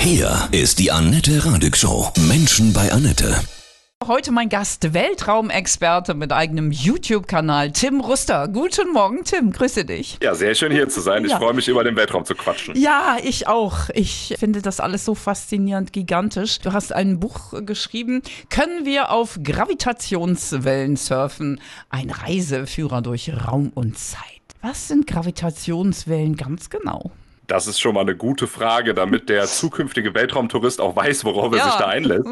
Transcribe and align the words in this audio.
Hier 0.00 0.48
ist 0.52 0.78
die 0.78 0.90
Annette 0.90 1.44
Radig 1.44 1.76
Show. 1.76 2.10
Menschen 2.28 2.72
bei 2.72 2.90
Annette. 2.90 3.34
Heute 4.06 4.32
mein 4.32 4.48
Gast, 4.48 4.94
Weltraumexperte 4.94 6.14
mit 6.14 6.32
eigenem 6.32 6.72
YouTube-Kanal, 6.72 7.70
Tim 7.72 8.00
Ruster. 8.00 8.48
Guten 8.48 8.92
Morgen, 8.94 9.24
Tim, 9.24 9.52
grüße 9.52 9.84
dich. 9.84 10.18
Ja, 10.22 10.34
sehr 10.34 10.54
schön 10.54 10.72
hier 10.72 10.88
zu 10.88 11.00
sein. 11.02 11.24
Ich 11.26 11.32
Ja. 11.32 11.38
freue 11.38 11.52
mich, 11.52 11.68
über 11.68 11.84
den 11.84 11.96
Weltraum 11.96 12.24
zu 12.24 12.34
quatschen. 12.34 12.74
Ja, 12.76 13.18
ich 13.22 13.46
auch. 13.46 13.90
Ich 13.92 14.34
finde 14.38 14.62
das 14.62 14.80
alles 14.80 15.04
so 15.04 15.14
faszinierend, 15.14 15.92
gigantisch. 15.92 16.60
Du 16.60 16.72
hast 16.72 16.92
ein 16.94 17.20
Buch 17.20 17.52
geschrieben, 17.66 18.22
Können 18.48 18.86
wir 18.86 19.10
auf 19.10 19.38
Gravitationswellen 19.42 20.96
surfen? 20.96 21.60
Ein 21.90 22.08
Reiseführer 22.10 23.02
durch 23.02 23.30
Raum 23.46 23.70
und 23.74 23.98
Zeit. 23.98 24.18
Was 24.62 24.88
sind 24.88 25.06
Gravitationswellen 25.06 26.36
ganz 26.36 26.70
genau? 26.70 27.10
Das 27.50 27.66
ist 27.66 27.80
schon 27.80 27.94
mal 27.94 28.02
eine 28.02 28.14
gute 28.14 28.46
Frage, 28.46 28.94
damit 28.94 29.28
der 29.28 29.44
zukünftige 29.46 30.14
Weltraumtourist 30.14 30.80
auch 30.80 30.94
weiß, 30.94 31.24
worauf 31.24 31.50
er 31.52 31.58
Ja. 31.58 31.64
sich 31.64 31.74
da 31.74 31.86
einlässt. 31.88 32.24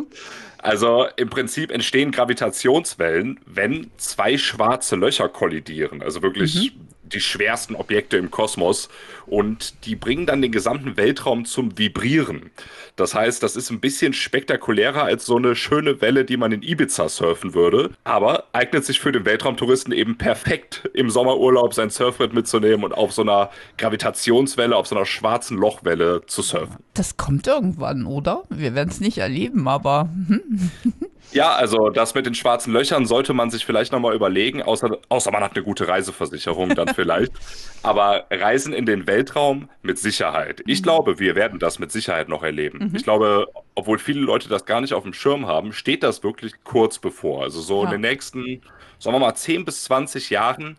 Also 0.59 1.07
im 1.17 1.29
Prinzip 1.29 1.73
entstehen 1.73 2.13
Gravitationswellen, 2.13 3.41
wenn 3.45 3.91
zwei 3.97 4.39
schwarze 4.39 4.95
Löcher 4.95 5.29
kollidieren. 5.29 6.03
Also 6.03 6.23
wirklich 6.23 6.73
die 7.09 7.21
schwersten 7.21 7.75
Objekte 7.75 8.17
im 8.17 8.31
Kosmos. 8.31 8.89
Und 9.27 9.85
die 9.85 9.95
bringen 9.95 10.27
dann 10.27 10.41
den 10.41 10.53
gesamten 10.53 10.97
Weltraum 10.97 11.45
zum 11.45 11.77
Vibrieren. 11.79 12.51
Das 12.97 13.15
heißt, 13.15 13.43
das 13.43 13.57
ist 13.57 13.71
ein 13.71 13.81
bisschen 13.81 14.13
spektakulärer 14.13 15.05
als 15.05 15.27
so 15.27 15.37
eine 15.37 15.55
schöne 15.55 16.01
Welle, 16.01 16.25
die 16.25 16.37
man 16.37 16.53
in 16.53 16.63
Ibiza 16.63 17.09
surfen 17.09 17.55
würde. 17.55 17.91
Aber 18.05 18.45
eignet 18.53 18.85
sich 18.85 19.01
für 19.01 19.13
den 19.13 19.25
Weltraumtouristen 19.25 19.93
eben 19.93 20.17
perfekt, 20.17 20.89
im 20.95 21.11
Sommerurlaub 21.11 21.75
sein 21.75 21.91
Surfbrett 21.91 22.33
mitzunehmen 22.33 22.85
und 22.85 22.93
auf 22.93 23.13
so 23.13 23.23
einer 23.23 23.51
Gravitationswelle, 23.77 24.75
auf 24.77 24.87
so 24.87 24.97
einer 24.97 25.07
schwarzen 25.07 25.59
Lochwelle 25.59 26.23
zu 26.27 26.43
surfen. 26.43 26.77
Das 26.95 27.17
kommt 27.17 27.47
irgendwann, 27.47 28.07
oder? 28.07 28.45
Wir 28.49 28.75
werden 28.75 28.89
es 28.89 29.01
nicht 29.01 29.19
erleben, 29.19 29.69
aber 29.69 30.09
hm, 30.27 30.71
Ja, 31.33 31.55
also 31.55 31.91
das 31.91 32.15
mit 32.15 32.25
den 32.27 32.35
schwarzen 32.35 32.73
Löchern 32.73 33.05
sollte 33.05 33.35
man 33.35 33.51
sich 33.51 33.67
vielleicht 33.67 33.93
nochmal 33.93 34.15
überlegen, 34.15 34.63
außer, 34.63 34.99
außer 35.11 35.31
man 35.31 35.43
hat 35.43 35.55
eine 35.55 35.63
gute 35.65 35.87
Reiseversicherung 35.87 36.75
dann 36.75 36.89
vielleicht. 36.95 37.33
Aber 37.83 38.25
Reisen 38.31 38.73
in 38.73 38.87
den 38.87 39.07
Weltraum 39.07 39.69
mit 39.83 39.99
Sicherheit. 39.99 40.63
Ich 40.67 40.83
glaube, 40.83 41.19
wir 41.19 41.35
werden 41.35 41.59
das 41.59 41.79
mit 41.79 41.93
Sicherheit 41.93 42.29
noch 42.29 42.43
erleben. 42.43 42.93
Ich 42.97 43.05
glaube, 43.05 43.47
obwohl 43.75 43.99
viele 43.99 44.21
Leute 44.21 44.49
das 44.49 44.65
gar 44.65 44.81
nicht 44.81 44.95
auf 44.95 45.03
dem 45.03 45.13
Schirm 45.13 45.47
haben, 45.47 45.73
steht 45.73 46.03
das 46.03 46.23
wirklich 46.23 46.55
kurz 46.65 46.99
bevor. 46.99 47.43
Also 47.43 47.61
so 47.61 47.81
in 47.81 47.87
Ja. 47.87 47.91
den 47.93 48.01
nächsten, 48.01 48.63
sagen 48.99 49.15
wir 49.15 49.21
mal, 49.21 49.35
10 49.35 49.65
bis 49.65 49.85
20 49.85 50.31
Jahren, 50.31 50.79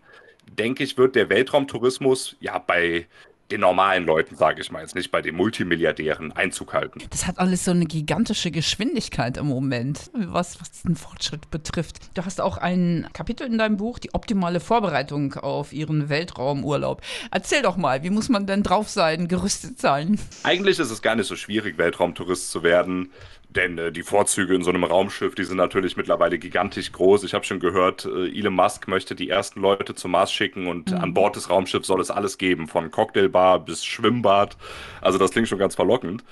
denke 0.58 0.82
ich, 0.82 0.98
wird 0.98 1.14
der 1.14 1.28
Weltraumtourismus 1.28 2.36
ja 2.40 2.58
bei 2.58 3.06
den 3.50 3.60
normalen 3.60 4.04
Leuten, 4.04 4.36
sage 4.36 4.60
ich 4.60 4.70
mal 4.70 4.80
jetzt 4.80 4.94
nicht, 4.94 5.10
bei 5.10 5.22
den 5.22 5.34
Multimilliardären 5.34 6.32
Einzug 6.32 6.72
halten. 6.72 7.00
Das 7.10 7.26
hat 7.26 7.38
alles 7.38 7.64
so 7.64 7.70
eine 7.70 7.86
gigantische 7.86 8.50
Geschwindigkeit 8.50 9.36
im 9.36 9.46
Moment, 9.46 10.10
was, 10.14 10.60
was 10.60 10.82
den 10.82 10.96
Fortschritt 10.96 11.50
betrifft. 11.50 11.98
Du 12.14 12.24
hast 12.24 12.40
auch 12.40 12.56
ein 12.56 13.08
Kapitel 13.12 13.46
in 13.46 13.58
deinem 13.58 13.76
Buch, 13.76 13.98
die 13.98 14.14
optimale 14.14 14.60
Vorbereitung 14.60 15.34
auf 15.34 15.72
ihren 15.72 16.08
Weltraumurlaub. 16.08 17.02
Erzähl 17.30 17.62
doch 17.62 17.76
mal, 17.76 18.02
wie 18.02 18.10
muss 18.10 18.28
man 18.28 18.46
denn 18.46 18.62
drauf 18.62 18.88
sein, 18.88 19.28
gerüstet 19.28 19.78
sein? 19.80 20.18
Eigentlich 20.42 20.78
ist 20.78 20.90
es 20.90 21.02
gar 21.02 21.14
nicht 21.14 21.26
so 21.26 21.36
schwierig, 21.36 21.78
Weltraumtourist 21.78 22.50
zu 22.50 22.62
werden, 22.62 23.10
denn 23.56 23.78
äh, 23.78 23.92
die 23.92 24.02
Vorzüge 24.02 24.54
in 24.54 24.62
so 24.62 24.70
einem 24.70 24.84
Raumschiff, 24.84 25.34
die 25.34 25.44
sind 25.44 25.56
natürlich 25.56 25.96
mittlerweile 25.96 26.38
gigantisch 26.38 26.92
groß. 26.92 27.24
Ich 27.24 27.34
habe 27.34 27.44
schon 27.44 27.60
gehört, 27.60 28.04
äh, 28.04 28.28
Elon 28.28 28.54
Musk 28.54 28.86
möchte 28.86 29.14
die 29.14 29.28
ersten 29.28 29.60
Leute 29.60 29.94
zum 29.94 30.12
Mars 30.12 30.32
schicken 30.32 30.66
und 30.66 30.92
an 30.92 31.14
Bord 31.14 31.36
des 31.36 31.50
Raumschiffs 31.50 31.86
soll 31.86 32.00
es 32.00 32.10
alles 32.10 32.38
geben, 32.38 32.68
von 32.68 32.90
Cocktailbar 32.90 33.60
bis 33.60 33.84
Schwimmbad. 33.84 34.56
Also 35.00 35.18
das 35.18 35.32
klingt 35.32 35.48
schon 35.48 35.58
ganz 35.58 35.74
verlockend. 35.74 36.24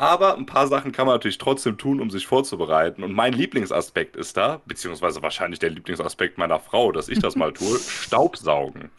Aber 0.00 0.36
ein 0.36 0.46
paar 0.46 0.68
Sachen 0.68 0.92
kann 0.92 1.06
man 1.06 1.16
natürlich 1.16 1.38
trotzdem 1.38 1.76
tun, 1.76 2.00
um 2.00 2.08
sich 2.08 2.28
vorzubereiten. 2.28 3.02
Und 3.02 3.14
mein 3.14 3.32
Lieblingsaspekt 3.32 4.14
ist 4.14 4.36
da, 4.36 4.60
beziehungsweise 4.64 5.22
wahrscheinlich 5.22 5.58
der 5.58 5.70
Lieblingsaspekt 5.70 6.38
meiner 6.38 6.60
Frau, 6.60 6.92
dass 6.92 7.08
ich 7.08 7.18
das 7.18 7.34
mal 7.34 7.52
tue, 7.52 7.78
Staubsaugen. 8.02 8.90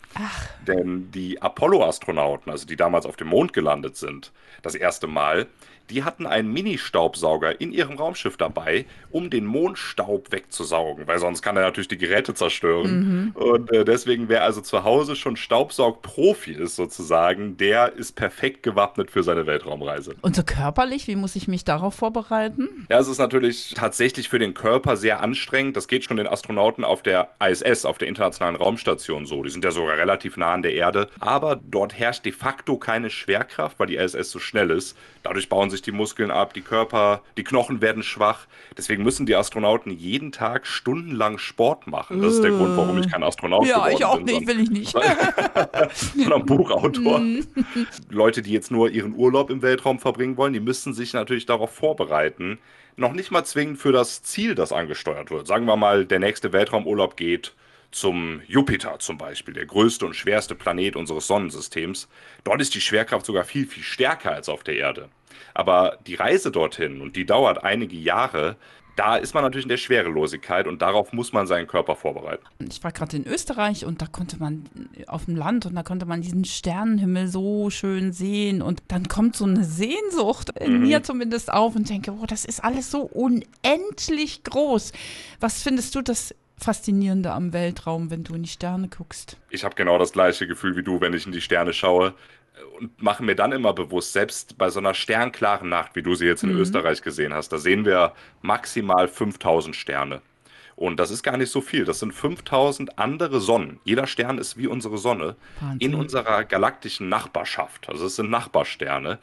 Denn 0.68 1.09
die 1.12 1.41
Apollo-Astronauten, 1.41 2.52
also 2.52 2.68
die 2.68 2.75
damals 2.75 3.06
auf 3.06 3.16
dem 3.16 3.29
Mond 3.29 3.53
gelandet 3.53 3.96
sind, 3.96 4.34
das 4.62 4.75
erste 4.75 5.08
Mal, 5.08 5.47
die 5.89 6.03
hatten 6.03 6.25
einen 6.25 6.51
Mini-Staubsauger 6.51 7.59
in 7.59 7.72
ihrem 7.72 7.97
Raumschiff 7.97 8.38
dabei, 8.38 8.85
um 9.11 9.29
den 9.29 9.45
Mondstaub 9.45 10.31
wegzusaugen, 10.31 11.07
weil 11.07 11.19
sonst 11.19 11.41
kann 11.41 11.57
er 11.57 11.63
natürlich 11.63 11.88
die 11.88 11.97
Geräte 11.97 12.33
zerstören. 12.33 13.31
Und 13.33 13.72
äh, 13.72 13.85
deswegen, 13.85 14.29
wer 14.29 14.44
also 14.44 14.61
zu 14.61 14.83
Hause 14.83 15.16
schon 15.16 15.35
Staubsaugprofi 15.35 16.51
ist 16.51 16.75
sozusagen, 16.75 17.57
der 17.57 17.94
ist 17.94 18.16
perfekt 18.16 18.63
gewappnet 18.63 19.11
für 19.11 19.23
seine 19.23 19.45
Weltraumreise. 19.47 20.16
Und 20.22 20.35
so 20.35 20.44
körperlich, 20.44 21.07
wie 21.07 21.16
muss 21.16 21.35
ich 21.35 21.47
mich 21.47 21.66
darauf 21.66 21.95
vorbereiten? 21.95 22.88
Ja, 22.89 22.99
es 22.99 23.07
ist 23.07 23.17
natürlich 23.17 23.73
tatsächlich 23.75 24.29
für 24.29 24.39
den 24.39 24.53
Körper 24.53 24.97
sehr 24.97 25.22
anstrengend. 25.22 25.75
Das 25.75 25.88
geht 25.88 26.03
schon 26.03 26.17
den 26.17 26.28
Astronauten 26.28 26.83
auf 26.83 27.01
der 27.01 27.29
ISS, 27.39 27.85
auf 27.85 27.97
der 27.97 28.07
Internationalen 28.07 28.55
Raumstation 28.55 29.25
so. 29.25 29.44
Die 29.44 29.49
sind 29.49 29.63
ja 29.63 29.72
sogar 29.72 29.97
relativ 29.97 30.38
nah 30.38 30.53
an 30.53 30.61
der 30.61 30.73
Erde. 30.73 31.09
Aber 31.19 31.55
dort 31.55 31.97
herrscht 31.97 32.25
de 32.25 32.31
facto 32.31 32.78
keine 32.78 33.09
Schwerkraft, 33.09 33.79
weil 33.79 33.88
die 33.88 33.95
ISS 33.95 34.31
so 34.31 34.39
schnell 34.39 34.72
ist. 34.72 34.97
Dadurch 35.23 35.49
bauen 35.49 35.69
sich 35.69 35.78
die 35.81 35.91
Muskeln 35.91 36.31
ab, 36.31 36.53
die 36.53 36.62
Körper, 36.62 37.22
die 37.38 37.44
Knochen 37.44 37.81
werden 37.81 38.03
schwach. 38.03 38.47
Deswegen 38.78 39.03
müssen 39.03 39.25
die 39.25 39.35
Astronauten 39.35 39.91
jeden 39.91 40.31
Tag 40.31 40.66
stundenlang 40.67 41.38
Sport 41.38 41.88
machen. 41.88 42.22
Das 42.22 42.34
ist 42.34 42.44
der 42.44 42.51
Grund, 42.51 42.78
warum 42.78 42.97
ich 43.00 43.12
kein 43.12 43.23
Astronaut 43.23 43.66
Ja, 43.66 43.78
geworden 43.78 43.95
ich 43.95 44.06
auch 44.06 44.17
bin, 44.17 44.25
nicht, 44.25 44.47
will 44.47 44.59
ich 44.62 44.69
nicht. 44.69 44.91
sondern 46.16 46.45
Buchautor. 46.45 47.19
Mhm. 47.19 47.45
Leute, 48.09 48.41
die 48.41 48.51
jetzt 48.51 48.72
nur 48.72 48.90
ihren 48.90 49.13
Urlaub 49.16 49.50
im 49.50 49.62
Weltraum 49.62 50.00
verbringen 50.00 50.38
wollen, 50.38 50.53
die 50.53 50.59
müssen 50.59 50.94
sich 50.94 51.13
natürlich 51.13 51.45
darauf 51.45 51.72
vorbereiten. 51.72 52.59
Noch 52.96 53.13
nicht 53.13 53.31
mal 53.31 53.46
zwingend 53.46 53.79
für 53.79 53.91
das 53.91 54.23
Ziel, 54.23 54.56
das 54.56 54.73
angesteuert 54.73 55.31
wird. 55.31 55.47
Sagen 55.47 55.66
wir 55.66 55.75
mal, 55.75 56.06
der 56.06 56.19
nächste 56.19 56.51
Weltraumurlaub 56.51 57.16
geht 57.16 57.53
zum 57.91 58.41
Jupiter 58.47 59.00
zum 59.00 59.17
Beispiel, 59.17 59.53
der 59.53 59.66
größte 59.66 60.05
und 60.05 60.16
schwerste 60.16 60.55
Planet 60.55 60.95
unseres 60.95 61.27
Sonnensystems. 61.27 62.07
Dort 62.44 62.61
ist 62.61 62.75
die 62.75 62.81
Schwerkraft 62.81 63.25
sogar 63.25 63.44
viel, 63.44 63.66
viel 63.66 63.83
stärker 63.83 64.31
als 64.31 64.50
auf 64.50 64.63
der 64.63 64.75
Erde. 64.75 65.09
Aber 65.53 65.97
die 66.05 66.16
Reise 66.16 66.51
dorthin, 66.51 67.01
und 67.01 67.16
die 67.16 67.25
dauert 67.25 67.63
einige 67.63 67.95
Jahre, 67.95 68.57
da 68.99 69.16
ist 69.16 69.33
man 69.33 69.44
natürlich 69.44 69.63
in 69.63 69.69
der 69.69 69.78
Schwerelosigkeit 69.78 70.67
und 70.67 70.81
darauf 70.81 71.13
muss 71.13 71.31
man 71.31 71.47
seinen 71.47 71.67
Körper 71.67 71.95
vorbereiten. 71.95 72.44
Ich 72.69 72.83
war 72.83 72.91
gerade 72.91 73.16
in 73.16 73.25
Österreich 73.25 73.85
und 73.85 74.01
da 74.01 74.07
konnte 74.07 74.38
man 74.39 74.66
auf 75.07 75.23
dem 75.23 75.38
Land 75.38 75.66
und 75.66 75.75
da 75.75 75.83
konnte 75.83 76.05
man 76.05 76.22
diesen 76.22 76.44
Sternenhimmel 76.44 77.29
so 77.29 77.69
schön 77.69 78.11
sehen 78.11 78.61
und 78.61 78.83
dann 78.89 79.07
kommt 79.07 79.38
so 79.38 79.45
eine 79.45 79.63
Sehnsucht 79.63 80.49
in 80.59 80.81
mir 80.81 81.01
zumindest 81.01 81.49
auf 81.49 81.78
und 81.78 81.89
denke, 81.89 82.11
oh, 82.11 82.25
das 82.25 82.44
ist 82.44 82.61
alles 82.61 82.91
so 82.91 83.03
unendlich 83.03 84.44
groß. 84.44 84.91
Was 85.39 85.63
findest 85.63 85.95
du 85.95 86.01
das 86.01 86.35
Faszinierende 86.59 87.31
am 87.31 87.53
Weltraum, 87.53 88.12
wenn 88.12 88.24
du 88.24 88.36
in 88.36 88.44
die 88.44 88.50
Sterne 88.50 88.88
guckst? 88.90 89.38
Ich 89.50 89.64
habe 89.64 89.75
genau 89.75 89.97
das 89.97 90.12
gleiche 90.12 90.47
Gefühl 90.47 90.75
wie 90.75 90.84
du, 90.84 91.02
wenn 91.02 91.14
ich 91.14 91.25
in 91.25 91.31
die 91.31 91.42
Sterne 91.42 91.74
schaue 91.74 92.14
und 92.80 93.02
mache 93.02 93.24
mir 93.24 93.36
dann 93.36 93.52
immer 93.52 93.74
bewusst, 93.74 94.14
selbst 94.14 94.58
bei 94.58 94.70
so 94.70 94.80
einer 94.80 94.94
sternklaren 94.94 95.70
Nacht, 95.70 95.96
wie 95.96 96.02
du 96.02 96.16
sie 96.16 96.25
jetzt 96.25 96.44
in 96.44 96.52
Österreich 96.52 97.02
gesehen 97.02 97.34
hast, 97.34 97.50
da 97.50 97.58
sehen 97.58 97.86
wir 97.86 98.14
maximal 98.42 99.08
5000 99.08 99.75
Sterne. 99.75 100.22
Und 100.75 100.97
das 100.97 101.12
ist 101.12 101.24
gar 101.24 101.36
nicht 101.36 101.52
so 101.52 101.59
viel. 101.59 101.84
Das 101.84 102.00
sind 102.00 102.14
5000 102.14 102.97
andere 102.97 103.41
Sonnen. 103.41 103.81
Jeder 103.84 104.08
Stern 104.08 104.38
ist 104.38 104.56
wie 104.56 104.68
unsere 104.68 104.97
Sonne 104.97 105.36
Wahnsinn. 105.59 105.80
in 105.81 105.94
unserer 105.96 106.46
galaktischen 106.46 107.09
Nachbarschaft. 107.09 107.90
Also 107.90 108.06
es 108.06 108.16
sind 108.16 108.30
Nachbarsterne. 108.30 109.20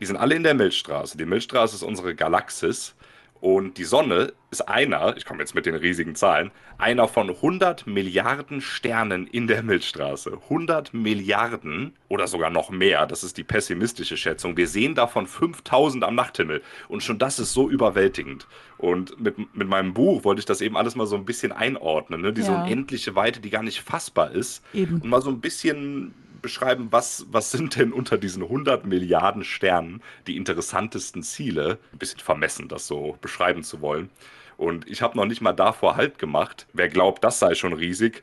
Die 0.00 0.06
sind 0.06 0.16
alle 0.16 0.36
in 0.36 0.44
der 0.44 0.54
Milchstraße. 0.54 1.18
Die 1.18 1.24
Milchstraße 1.24 1.74
ist 1.74 1.82
unsere 1.82 2.14
Galaxis. 2.14 2.94
Und 3.44 3.76
die 3.76 3.84
Sonne 3.84 4.32
ist 4.50 4.62
einer, 4.70 5.18
ich 5.18 5.26
komme 5.26 5.40
jetzt 5.40 5.54
mit 5.54 5.66
den 5.66 5.74
riesigen 5.74 6.14
Zahlen, 6.14 6.50
einer 6.78 7.06
von 7.06 7.28
100 7.28 7.86
Milliarden 7.86 8.62
Sternen 8.62 9.26
in 9.26 9.48
der 9.48 9.62
Milchstraße. 9.62 10.38
100 10.44 10.94
Milliarden 10.94 11.92
oder 12.08 12.26
sogar 12.26 12.48
noch 12.48 12.70
mehr, 12.70 13.04
das 13.04 13.22
ist 13.22 13.36
die 13.36 13.44
pessimistische 13.44 14.16
Schätzung. 14.16 14.56
Wir 14.56 14.66
sehen 14.66 14.94
davon 14.94 15.26
5000 15.26 16.04
am 16.04 16.14
Nachthimmel. 16.14 16.62
Und 16.88 17.02
schon 17.02 17.18
das 17.18 17.38
ist 17.38 17.52
so 17.52 17.68
überwältigend. 17.68 18.46
Und 18.78 19.20
mit, 19.20 19.36
mit 19.54 19.68
meinem 19.68 19.92
Buch 19.92 20.24
wollte 20.24 20.38
ich 20.38 20.46
das 20.46 20.62
eben 20.62 20.78
alles 20.78 20.96
mal 20.96 21.06
so 21.06 21.16
ein 21.16 21.26
bisschen 21.26 21.52
einordnen. 21.52 22.22
Ne? 22.22 22.32
Diese 22.32 22.52
Ja. 22.52 22.64
unendliche 22.64 23.14
Weite, 23.14 23.40
die 23.40 23.50
gar 23.50 23.62
nicht 23.62 23.82
fassbar 23.82 24.30
ist. 24.30 24.64
Eben. 24.72 25.02
Und 25.02 25.04
mal 25.04 25.20
so 25.20 25.28
ein 25.28 25.42
bisschen 25.42 26.14
beschreiben, 26.44 26.88
was, 26.90 27.26
was 27.30 27.50
sind 27.50 27.74
denn 27.76 27.92
unter 27.92 28.18
diesen 28.18 28.42
100 28.42 28.84
Milliarden 28.86 29.42
Sternen 29.44 30.02
die 30.26 30.36
interessantesten 30.36 31.22
Ziele? 31.22 31.78
Ein 31.92 31.98
bisschen 31.98 32.20
vermessen, 32.20 32.68
das 32.68 32.86
so 32.86 33.16
beschreiben 33.22 33.64
zu 33.64 33.80
wollen. 33.80 34.10
Und 34.58 34.88
ich 34.88 35.00
habe 35.02 35.16
noch 35.16 35.24
nicht 35.24 35.40
mal 35.40 35.54
davor 35.54 35.96
Halt 35.96 36.18
gemacht. 36.18 36.66
Wer 36.74 36.88
glaubt, 36.88 37.24
das 37.24 37.38
sei 37.38 37.54
schon 37.54 37.72
riesig, 37.72 38.22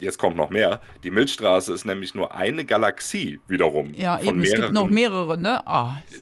jetzt 0.00 0.18
kommt 0.18 0.36
noch 0.36 0.48
mehr. 0.48 0.80
Die 1.04 1.10
Milchstraße 1.10 1.72
ist 1.74 1.84
nämlich 1.84 2.14
nur 2.14 2.34
eine 2.34 2.64
Galaxie 2.64 3.38
wiederum. 3.48 3.92
Ja, 3.94 4.16
von 4.16 4.28
eben, 4.28 4.42
es 4.42 4.54
gibt 4.54 4.72
noch 4.72 4.88
mehrere, 4.88 5.36
ne? 5.36 5.62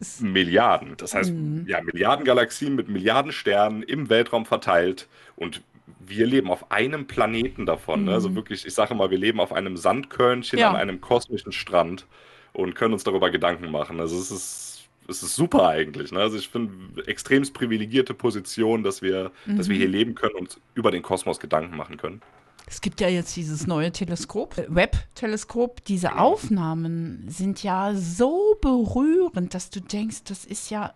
Ist, 0.00 0.20
Milliarden. 0.22 0.96
Das 0.96 1.14
heißt, 1.14 1.32
Mhm. 1.32 1.64
ja, 1.69 1.81
Milliarden 1.81 2.25
Galaxien 2.25 2.75
mit 2.75 2.88
Milliarden 2.88 3.31
Sternen 3.31 3.84
im 3.84 4.08
Weltraum 4.08 4.46
verteilt. 4.46 5.06
Und 5.37 5.62
wir 6.08 6.26
leben 6.26 6.50
auf 6.50 6.70
einem 6.70 7.06
Planeten 7.06 7.67
davon. 7.67 8.05
Ne? 8.05 8.12
Also 8.12 8.35
wirklich, 8.35 8.67
ich 8.67 8.75
sage 8.75 8.94
mal, 8.94 9.11
wir 9.11 9.19
leben 9.19 9.41
auf 9.41 9.53
einem 9.53 9.76
Sandkörnchen 9.76 10.58
Mhm. 10.58 10.61
Ja. 10.61 10.70
an 10.70 10.76
einem 10.76 11.00
kosmischen 11.00 11.53
Strand 11.53 12.06
und 12.53 12.75
können 12.75 12.93
uns 12.93 13.05
darüber 13.05 13.31
Gedanken 13.31 13.70
machen. 13.70 14.00
Also 14.00 14.19
es 14.19 14.31
ist 14.31 14.67
es 15.08 15.23
ist 15.23 15.37
super 15.37 15.69
eigentlich. 15.69 16.11
Ne? 16.12 16.20
Also 16.20 16.37
ich 16.37 16.49
finde 16.49 17.06
extremst 17.06 17.55
privilegierte 17.55 18.14
Position, 18.14 18.82
dass 18.82 19.03
wir, 19.03 19.31
mhm. 19.47 19.56
dass 19.56 19.69
wir 19.69 19.76
hier 19.76 19.88
leben 19.88 20.14
können 20.14 20.35
und 20.35 20.61
über 20.75 20.91
den 20.91 21.03
Kosmos 21.03 21.38
Gedanken 21.38 21.76
machen 21.76 21.97
können. 21.97 22.23
Es 22.67 22.81
gibt 22.81 23.00
ja 23.00 23.08
jetzt 23.08 23.37
dieses 23.37 23.69
neue 23.69 23.93
Teleskop, 23.93 24.58
äh, 24.58 24.67
Webb-Teleskop. 24.69 25.85
Diese 25.85 26.08
genau. 26.08 26.32
Aufnahmen 26.32 27.25
sind 27.29 27.62
ja 27.62 27.94
so 27.94 28.56
berührend, 28.61 29.55
dass 29.55 29.70
du 29.70 29.81
denkst, 29.81 30.25
das 30.25 30.44
ist 30.44 30.70
ja 30.70 30.93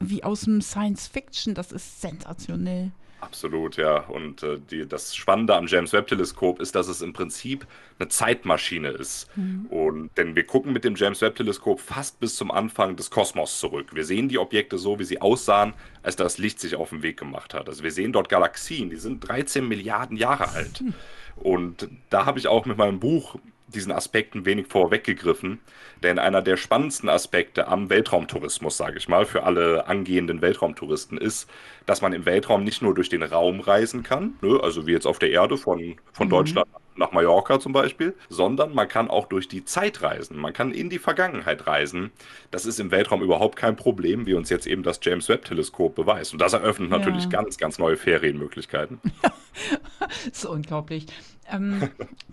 wie 0.00 0.24
aus 0.24 0.42
dem 0.42 0.60
Science 0.60 1.06
Fiction, 1.06 1.54
das 1.54 1.70
ist 1.70 2.00
sensationell. 2.00 2.90
Absolut, 3.24 3.78
ja. 3.78 4.00
Und 4.00 4.42
äh, 4.42 4.58
die, 4.70 4.86
das 4.86 5.16
Spannende 5.16 5.56
am 5.56 5.66
James 5.66 5.94
Webb 5.94 6.08
Teleskop 6.08 6.60
ist, 6.60 6.74
dass 6.74 6.88
es 6.88 7.00
im 7.00 7.14
Prinzip 7.14 7.66
eine 7.98 8.08
Zeitmaschine 8.08 8.90
ist. 8.90 9.34
Mhm. 9.36 9.66
Und 9.70 10.10
denn 10.18 10.36
wir 10.36 10.44
gucken 10.44 10.74
mit 10.74 10.84
dem 10.84 10.94
James 10.94 11.22
Webb 11.22 11.36
Teleskop 11.36 11.80
fast 11.80 12.20
bis 12.20 12.36
zum 12.36 12.50
Anfang 12.50 12.96
des 12.96 13.10
Kosmos 13.10 13.58
zurück. 13.58 13.94
Wir 13.94 14.04
sehen 14.04 14.28
die 14.28 14.38
Objekte 14.38 14.76
so, 14.76 14.98
wie 14.98 15.04
sie 15.04 15.22
aussahen, 15.22 15.72
als 16.02 16.16
das 16.16 16.36
Licht 16.36 16.60
sich 16.60 16.76
auf 16.76 16.90
den 16.90 17.02
Weg 17.02 17.16
gemacht 17.18 17.54
hat. 17.54 17.68
Also 17.68 17.82
wir 17.82 17.92
sehen 17.92 18.12
dort 18.12 18.28
Galaxien, 18.28 18.90
die 18.90 18.96
sind 18.96 19.26
13 19.26 19.66
Milliarden 19.66 20.18
Jahre 20.18 20.50
alt. 20.50 20.82
Mhm. 20.82 20.94
Und 21.36 21.88
da 22.10 22.26
habe 22.26 22.38
ich 22.38 22.46
auch 22.46 22.66
mit 22.66 22.76
meinem 22.76 23.00
Buch 23.00 23.36
diesen 23.68 23.92
Aspekten 23.92 24.44
wenig 24.44 24.66
vorweggegriffen. 24.68 25.60
Denn 26.02 26.18
einer 26.18 26.42
der 26.42 26.56
spannendsten 26.56 27.08
Aspekte 27.08 27.66
am 27.68 27.90
Weltraumtourismus, 27.90 28.76
sage 28.76 28.98
ich 28.98 29.08
mal, 29.08 29.24
für 29.24 29.44
alle 29.44 29.86
angehenden 29.86 30.42
Weltraumtouristen 30.42 31.18
ist, 31.18 31.48
dass 31.86 32.02
man 32.02 32.12
im 32.12 32.26
Weltraum 32.26 32.64
nicht 32.64 32.82
nur 32.82 32.94
durch 32.94 33.08
den 33.08 33.22
Raum 33.22 33.60
reisen 33.60 34.02
kann, 34.02 34.34
ne, 34.42 34.60
also 34.62 34.86
wie 34.86 34.92
jetzt 34.92 35.06
auf 35.06 35.18
der 35.18 35.30
Erde 35.30 35.56
von, 35.56 35.96
von 36.12 36.26
mhm. 36.26 36.30
Deutschland 36.30 36.68
nach 36.96 37.12
Mallorca 37.12 37.58
zum 37.58 37.72
Beispiel, 37.72 38.14
sondern 38.28 38.74
man 38.74 38.88
kann 38.88 39.08
auch 39.08 39.26
durch 39.26 39.48
die 39.48 39.64
Zeit 39.64 40.02
reisen. 40.02 40.38
Man 40.38 40.52
kann 40.52 40.72
in 40.72 40.90
die 40.90 40.98
Vergangenheit 40.98 41.66
reisen. 41.66 42.12
Das 42.50 42.66
ist 42.66 42.78
im 42.78 42.90
Weltraum 42.90 43.22
überhaupt 43.22 43.56
kein 43.56 43.76
Problem, 43.76 44.26
wie 44.26 44.34
uns 44.34 44.50
jetzt 44.50 44.66
eben 44.66 44.82
das 44.82 45.00
James 45.02 45.28
Webb-Teleskop 45.28 45.94
beweist. 45.94 46.32
Und 46.32 46.40
das 46.40 46.52
eröffnet 46.52 46.90
ja. 46.90 46.98
natürlich 46.98 47.28
ganz, 47.30 47.56
ganz 47.58 47.78
neue 47.78 47.96
Ferienmöglichkeiten. 47.96 49.00
das 49.98 50.26
ist 50.26 50.44
unglaublich. 50.44 51.06
Ähm, 51.50 51.90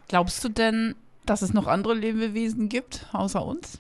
glaubst 0.08 0.44
du 0.44 0.50
denn, 0.50 0.96
dass 1.32 1.42
es 1.42 1.54
noch 1.54 1.68
andere 1.68 1.94
Lebewesen 1.94 2.68
gibt, 2.68 3.08
außer 3.14 3.44
uns? 3.46 3.80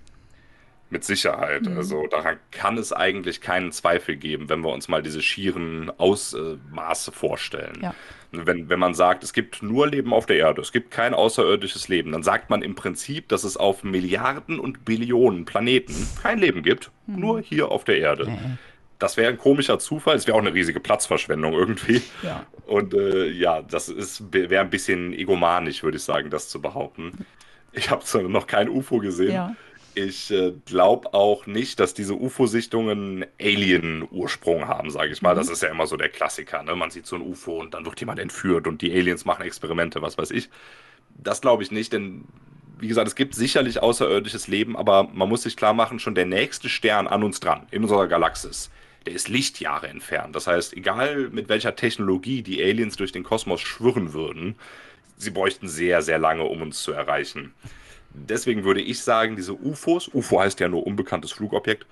Mit 0.89 1.03
Sicherheit. 1.03 1.63
Mhm. 1.63 1.75
Also 1.75 2.07
daran 2.07 2.37
kann 2.51 2.77
es 2.77 2.93
eigentlich 2.93 3.41
keinen 3.41 3.73
Zweifel 3.73 4.15
geben, 4.15 4.47
wenn 4.47 4.61
wir 4.61 4.69
uns 4.69 4.87
mal 4.87 5.03
diese 5.03 5.21
schieren 5.21 5.91
Ausmaße 5.97 7.11
vorstellen. 7.11 7.77
Ja. 7.81 7.93
Wenn, 8.31 8.69
wenn 8.69 8.79
man 8.79 8.93
sagt, 8.93 9.25
es 9.25 9.33
gibt 9.33 9.61
nur 9.61 9.87
Leben 9.87 10.13
auf 10.13 10.25
der 10.25 10.37
Erde, 10.37 10.61
es 10.61 10.71
gibt 10.71 10.91
kein 10.91 11.13
außerirdisches 11.13 11.89
Leben, 11.89 12.13
dann 12.13 12.23
sagt 12.23 12.49
man 12.49 12.61
im 12.61 12.75
Prinzip, 12.75 13.27
dass 13.27 13.43
es 13.43 13.57
auf 13.57 13.83
Milliarden 13.83 14.57
und 14.57 14.85
Billionen 14.85 15.43
Planeten 15.43 16.07
kein 16.21 16.39
Leben 16.39 16.63
gibt, 16.63 16.89
mhm. 17.05 17.19
nur 17.19 17.41
hier 17.41 17.69
auf 17.69 17.83
der 17.83 17.97
Erde. 17.97 18.29
Mhm. 18.29 18.57
Das 19.01 19.17
wäre 19.17 19.31
ein 19.31 19.37
komischer 19.39 19.79
Zufall. 19.79 20.15
Es 20.15 20.27
wäre 20.27 20.37
auch 20.37 20.41
eine 20.41 20.53
riesige 20.53 20.79
Platzverschwendung 20.79 21.53
irgendwie. 21.53 22.03
Ja. 22.21 22.45
Und 22.67 22.93
äh, 22.93 23.29
ja, 23.29 23.63
das 23.63 23.91
wäre 24.31 24.61
ein 24.61 24.69
bisschen 24.69 25.11
egomanisch, 25.11 25.81
würde 25.81 25.97
ich 25.97 26.03
sagen, 26.03 26.29
das 26.29 26.49
zu 26.49 26.61
behaupten. 26.61 27.25
Ich 27.71 27.89
habe 27.89 28.03
noch 28.29 28.45
kein 28.45 28.69
UFO 28.69 28.99
gesehen. 28.99 29.33
Ja. 29.33 29.55
Ich 29.95 30.29
äh, 30.29 30.53
glaube 30.65 31.15
auch 31.15 31.47
nicht, 31.47 31.79
dass 31.79 31.95
diese 31.95 32.13
UFO-Sichtungen 32.13 33.25
Alien-Ursprung 33.41 34.67
haben, 34.67 34.91
sage 34.91 35.11
ich 35.11 35.23
mal. 35.23 35.33
Mhm. 35.33 35.39
Das 35.39 35.49
ist 35.49 35.63
ja 35.63 35.69
immer 35.69 35.87
so 35.87 35.97
der 35.97 36.09
Klassiker. 36.09 36.61
Ne? 36.61 36.75
Man 36.75 36.91
sieht 36.91 37.07
so 37.07 37.15
ein 37.15 37.23
UFO 37.23 37.59
und 37.59 37.73
dann 37.73 37.85
wird 37.85 37.99
jemand 37.99 38.19
entführt 38.19 38.67
und 38.67 38.83
die 38.83 38.91
Aliens 38.91 39.25
machen 39.25 39.43
Experimente, 39.43 40.03
was 40.03 40.19
weiß 40.19 40.29
ich. 40.29 40.49
Das 41.17 41.41
glaube 41.41 41.63
ich 41.63 41.71
nicht, 41.71 41.91
denn 41.91 42.25
wie 42.77 42.87
gesagt, 42.87 43.07
es 43.07 43.15
gibt 43.15 43.33
sicherlich 43.33 43.81
außerirdisches 43.81 44.47
Leben, 44.47 44.77
aber 44.77 45.09
man 45.11 45.27
muss 45.27 45.43
sich 45.43 45.57
klar 45.57 45.73
machen, 45.73 45.99
schon 45.99 46.15
der 46.15 46.25
nächste 46.25 46.69
Stern 46.69 47.07
an 47.07 47.23
uns 47.23 47.39
dran, 47.39 47.67
in 47.71 47.83
unserer 47.83 48.07
Galaxis, 48.07 48.69
der 49.05 49.13
ist 49.13 49.29
Lichtjahre 49.29 49.87
entfernt. 49.87 50.35
Das 50.35 50.47
heißt, 50.47 50.75
egal 50.75 51.29
mit 51.29 51.49
welcher 51.49 51.75
Technologie 51.75 52.41
die 52.41 52.61
Aliens 52.63 52.95
durch 52.95 53.11
den 53.11 53.23
Kosmos 53.23 53.61
schwirren 53.61 54.13
würden, 54.13 54.55
sie 55.17 55.31
bräuchten 55.31 55.67
sehr, 55.67 56.01
sehr 56.01 56.19
lange, 56.19 56.43
um 56.43 56.61
uns 56.61 56.81
zu 56.83 56.91
erreichen. 56.91 57.53
Deswegen 58.13 58.63
würde 58.63 58.81
ich 58.81 59.01
sagen, 59.01 59.35
diese 59.35 59.53
UFOs, 59.53 60.09
UFO 60.13 60.41
heißt 60.41 60.59
ja 60.59 60.67
nur 60.67 60.85
unbekanntes 60.85 61.31
Flugobjekt, 61.31 61.85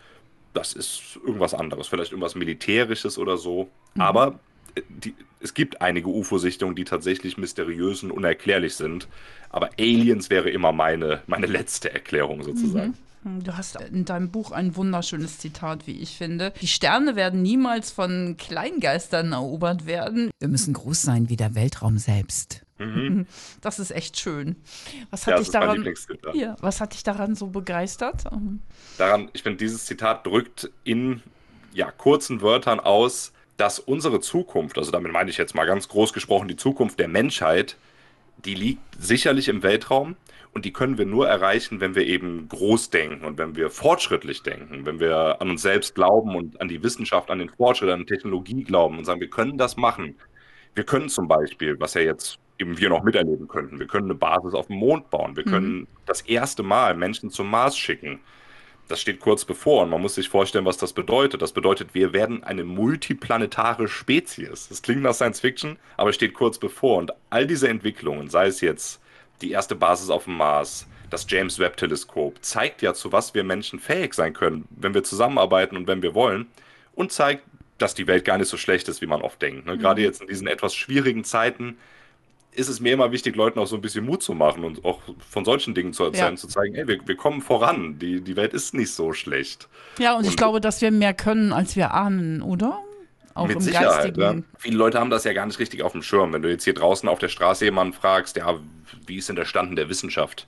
das 0.53 0.73
ist 0.73 1.19
irgendwas 1.23 1.53
anderes, 1.53 1.87
vielleicht 1.87 2.11
irgendwas 2.11 2.35
Militärisches 2.35 3.17
oder 3.17 3.37
so. 3.37 3.69
Mhm. 3.93 4.01
Aber 4.01 4.39
äh, 4.75 4.81
die, 4.89 5.15
es 5.39 5.53
gibt 5.53 5.81
einige 5.81 6.09
UFO-Sichtungen, 6.09 6.75
die 6.75 6.83
tatsächlich 6.83 7.37
mysteriös 7.37 8.03
und 8.03 8.11
unerklärlich 8.11 8.75
sind. 8.75 9.07
Aber 9.49 9.69
Aliens 9.79 10.29
wäre 10.29 10.49
immer 10.49 10.71
meine, 10.71 11.21
meine 11.27 11.47
letzte 11.47 11.93
Erklärung 11.93 12.43
sozusagen. 12.43 12.89
Mhm. 12.89 13.08
Hm, 13.23 13.43
du 13.43 13.57
hast 13.57 13.79
in 13.81 14.05
deinem 14.05 14.31
Buch 14.31 14.51
ein 14.51 14.75
wunderschönes 14.75 15.39
Zitat, 15.39 15.87
wie 15.87 15.99
ich 15.99 16.17
finde. 16.17 16.53
Die 16.61 16.67
Sterne 16.67 17.15
werden 17.15 17.41
niemals 17.41 17.91
von 17.91 18.35
Kleingeistern 18.37 19.31
erobert 19.31 19.85
werden. 19.85 20.31
Wir 20.39 20.47
müssen 20.47 20.73
groß 20.73 21.01
sein 21.01 21.29
wie 21.29 21.35
der 21.35 21.55
Weltraum 21.55 21.97
selbst. 21.97 22.61
Mhm. 22.77 23.25
Das 23.61 23.77
ist 23.77 23.91
echt 23.91 24.17
schön. 24.17 24.55
Was 25.09 25.27
hat, 25.27 25.33
ja, 25.33 25.39
dich 25.39 25.49
daran, 25.49 25.93
ja, 26.33 26.55
was 26.61 26.79
hat 26.79 26.93
dich 26.93 27.03
daran 27.03 27.35
so 27.35 27.47
begeistert? 27.47 28.23
Daran, 28.97 29.29
ich 29.33 29.43
finde, 29.43 29.57
dieses 29.57 29.85
Zitat 29.85 30.25
drückt 30.25 30.69
in 30.85 31.21
ja, 31.73 31.91
kurzen 31.91 32.41
Wörtern 32.41 32.79
aus, 32.79 33.33
dass 33.57 33.79
unsere 33.79 34.21
Zukunft, 34.21 34.77
also 34.77 34.91
damit 34.91 35.11
meine 35.11 35.29
ich 35.29 35.37
jetzt 35.37 35.55
mal 35.55 35.65
ganz 35.65 35.89
groß 35.89 36.13
gesprochen, 36.13 36.47
die 36.47 36.55
Zukunft 36.55 36.99
der 36.99 37.09
Menschheit, 37.09 37.75
die 38.45 38.55
liegt 38.55 38.81
sicherlich 38.99 39.47
im 39.47 39.63
Weltraum, 39.63 40.15
und 40.53 40.65
die 40.65 40.73
können 40.73 40.97
wir 40.97 41.05
nur 41.05 41.27
erreichen, 41.27 41.79
wenn 41.79 41.95
wir 41.95 42.07
eben 42.07 42.47
groß 42.47 42.89
denken 42.89 43.23
und 43.23 43.37
wenn 43.37 43.55
wir 43.55 43.69
fortschrittlich 43.69 44.41
denken, 44.41 44.85
wenn 44.85 44.99
wir 44.99 45.41
an 45.41 45.51
uns 45.51 45.61
selbst 45.61 45.93
glauben 45.95 46.35
und 46.35 46.59
an 46.59 46.67
die 46.67 46.81
Wissenschaft, 46.81 47.29
an 47.29 47.39
den 47.39 47.49
Fortschritt, 47.49 47.91
an 47.91 47.99
die 47.99 48.05
Technologie 48.05 48.63
glauben 48.63 48.97
und 48.97 49.05
sagen, 49.05 49.21
wir 49.21 49.29
können 49.29 49.57
das 49.57 49.77
machen. 49.77 50.15
Wir 50.73 50.83
können 50.83 51.09
zum 51.09 51.27
Beispiel, 51.27 51.79
was 51.79 51.93
ja 51.93 52.01
jetzt 52.01 52.39
eben 52.57 52.77
wir 52.77 52.89
noch 52.89 53.03
miterleben 53.03 53.47
könnten, 53.47 53.79
wir 53.79 53.87
können 53.87 54.05
eine 54.05 54.15
Basis 54.15 54.53
auf 54.53 54.67
dem 54.67 54.77
Mond 54.77 55.09
bauen, 55.09 55.35
wir 55.35 55.45
mhm. 55.45 55.51
können 55.51 55.87
das 56.05 56.21
erste 56.21 56.63
Mal 56.63 56.95
Menschen 56.95 57.29
zum 57.29 57.49
Mars 57.49 57.77
schicken. 57.77 58.19
Das 58.89 58.99
steht 58.99 59.19
kurz 59.19 59.45
bevor 59.45 59.83
und 59.83 59.91
man 59.91 60.01
muss 60.01 60.15
sich 60.15 60.29
vorstellen, 60.29 60.65
was 60.65 60.77
das 60.77 60.93
bedeutet. 60.93 61.43
Das 61.43 61.53
bedeutet, 61.53 61.93
wir 61.93 62.11
werden 62.11 62.43
eine 62.43 62.63
multiplanetare 62.63 63.87
Spezies. 63.87 64.67
Das 64.67 64.81
klingt 64.81 65.03
nach 65.03 65.13
Science 65.13 65.39
Fiction, 65.39 65.77
aber 65.95 66.11
steht 66.11 66.33
kurz 66.33 66.57
bevor. 66.57 66.97
Und 66.97 67.11
all 67.29 67.45
diese 67.45 67.69
Entwicklungen, 67.69 68.31
sei 68.31 68.47
es 68.47 68.61
jetzt 68.61 68.99
die 69.41 69.51
erste 69.51 69.75
Basis 69.75 70.09
auf 70.09 70.23
dem 70.23 70.37
Mars, 70.37 70.87
das 71.11 71.27
James 71.29 71.59
Webb 71.59 71.77
Teleskop, 71.77 72.43
zeigt 72.43 72.81
ja, 72.81 72.95
zu 72.95 73.11
was 73.11 73.35
wir 73.35 73.43
Menschen 73.43 73.79
fähig 73.79 74.15
sein 74.15 74.33
können, 74.33 74.67
wenn 74.71 74.95
wir 74.95 75.03
zusammenarbeiten 75.03 75.77
und 75.77 75.85
wenn 75.85 76.01
wir 76.01 76.15
wollen. 76.15 76.47
Und 76.95 77.11
zeigt, 77.11 77.43
dass 77.77 77.93
die 77.93 78.07
Welt 78.07 78.25
gar 78.25 78.39
nicht 78.39 78.49
so 78.49 78.57
schlecht 78.57 78.87
ist, 78.89 79.03
wie 79.03 79.07
man 79.07 79.21
oft 79.21 79.39
denkt. 79.39 79.67
Ne? 79.67 79.75
Mhm. 79.75 79.79
Gerade 79.79 80.01
jetzt 80.01 80.21
in 80.21 80.27
diesen 80.27 80.47
etwas 80.47 80.73
schwierigen 80.73 81.23
Zeiten 81.23 81.77
ist 82.59 82.67
es 82.69 82.79
mir 82.79 82.93
immer 82.93 83.11
wichtig, 83.11 83.35
Leuten 83.35 83.59
auch 83.59 83.67
so 83.67 83.75
ein 83.75 83.81
bisschen 83.81 84.05
Mut 84.05 84.21
zu 84.21 84.33
machen 84.33 84.63
und 84.63 84.83
auch 84.85 84.99
von 85.27 85.45
solchen 85.45 85.73
Dingen 85.73 85.93
zu 85.93 86.03
erzählen, 86.03 86.33
ja. 86.33 86.35
zu 86.35 86.47
zeigen, 86.47 86.75
hey, 86.75 86.87
wir, 86.87 86.99
wir 87.05 87.15
kommen 87.15 87.41
voran, 87.41 87.97
die, 87.99 88.21
die 88.21 88.35
Welt 88.35 88.53
ist 88.53 88.73
nicht 88.73 88.93
so 88.93 89.13
schlecht. 89.13 89.67
Ja, 89.97 90.13
und, 90.13 90.19
und 90.19 90.29
ich 90.29 90.37
glaube, 90.37 90.61
dass 90.61 90.81
wir 90.81 90.91
mehr 90.91 91.13
können, 91.13 91.53
als 91.53 91.75
wir 91.75 91.93
ahnen, 91.93 92.41
oder? 92.41 92.79
Auch 93.33 93.47
Mit 93.47 93.61
Sicherheit. 93.61 94.17
Ja. 94.17 94.35
Viele 94.57 94.77
Leute 94.77 94.99
haben 94.99 95.09
das 95.09 95.23
ja 95.23 95.33
gar 95.33 95.45
nicht 95.45 95.59
richtig 95.59 95.81
auf 95.81 95.93
dem 95.93 96.01
Schirm. 96.01 96.33
Wenn 96.33 96.41
du 96.41 96.49
jetzt 96.49 96.65
hier 96.65 96.73
draußen 96.73 97.07
auf 97.07 97.19
der 97.19 97.29
Straße 97.29 97.63
jemanden 97.63 97.93
fragst, 97.93 98.35
ja, 98.35 98.59
wie 99.05 99.17
ist 99.17 99.29
denn 99.29 99.37
der 99.37 99.45
Stand 99.45 99.69
in 99.69 99.75
der 99.77 99.87
Wissenschaft? 99.87 100.47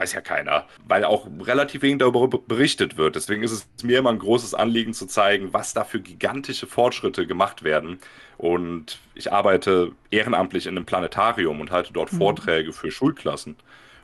Weiß 0.00 0.14
ja 0.14 0.22
keiner, 0.22 0.64
weil 0.88 1.04
auch 1.04 1.28
relativ 1.42 1.82
wenig 1.82 1.98
darüber 1.98 2.26
berichtet 2.26 2.96
wird. 2.96 3.16
Deswegen 3.16 3.42
ist 3.42 3.52
es 3.52 3.84
mir 3.84 3.98
immer 3.98 4.08
ein 4.08 4.18
großes 4.18 4.54
Anliegen 4.54 4.94
zu 4.94 5.04
zeigen, 5.04 5.52
was 5.52 5.74
da 5.74 5.84
für 5.84 6.00
gigantische 6.00 6.66
Fortschritte 6.66 7.26
gemacht 7.26 7.64
werden. 7.64 7.98
Und 8.38 8.98
ich 9.14 9.30
arbeite 9.30 9.92
ehrenamtlich 10.10 10.66
in 10.66 10.78
einem 10.78 10.86
Planetarium 10.86 11.60
und 11.60 11.70
halte 11.70 11.92
dort 11.92 12.14
mhm. 12.14 12.16
Vorträge 12.16 12.72
für 12.72 12.90
Schulklassen. 12.90 13.56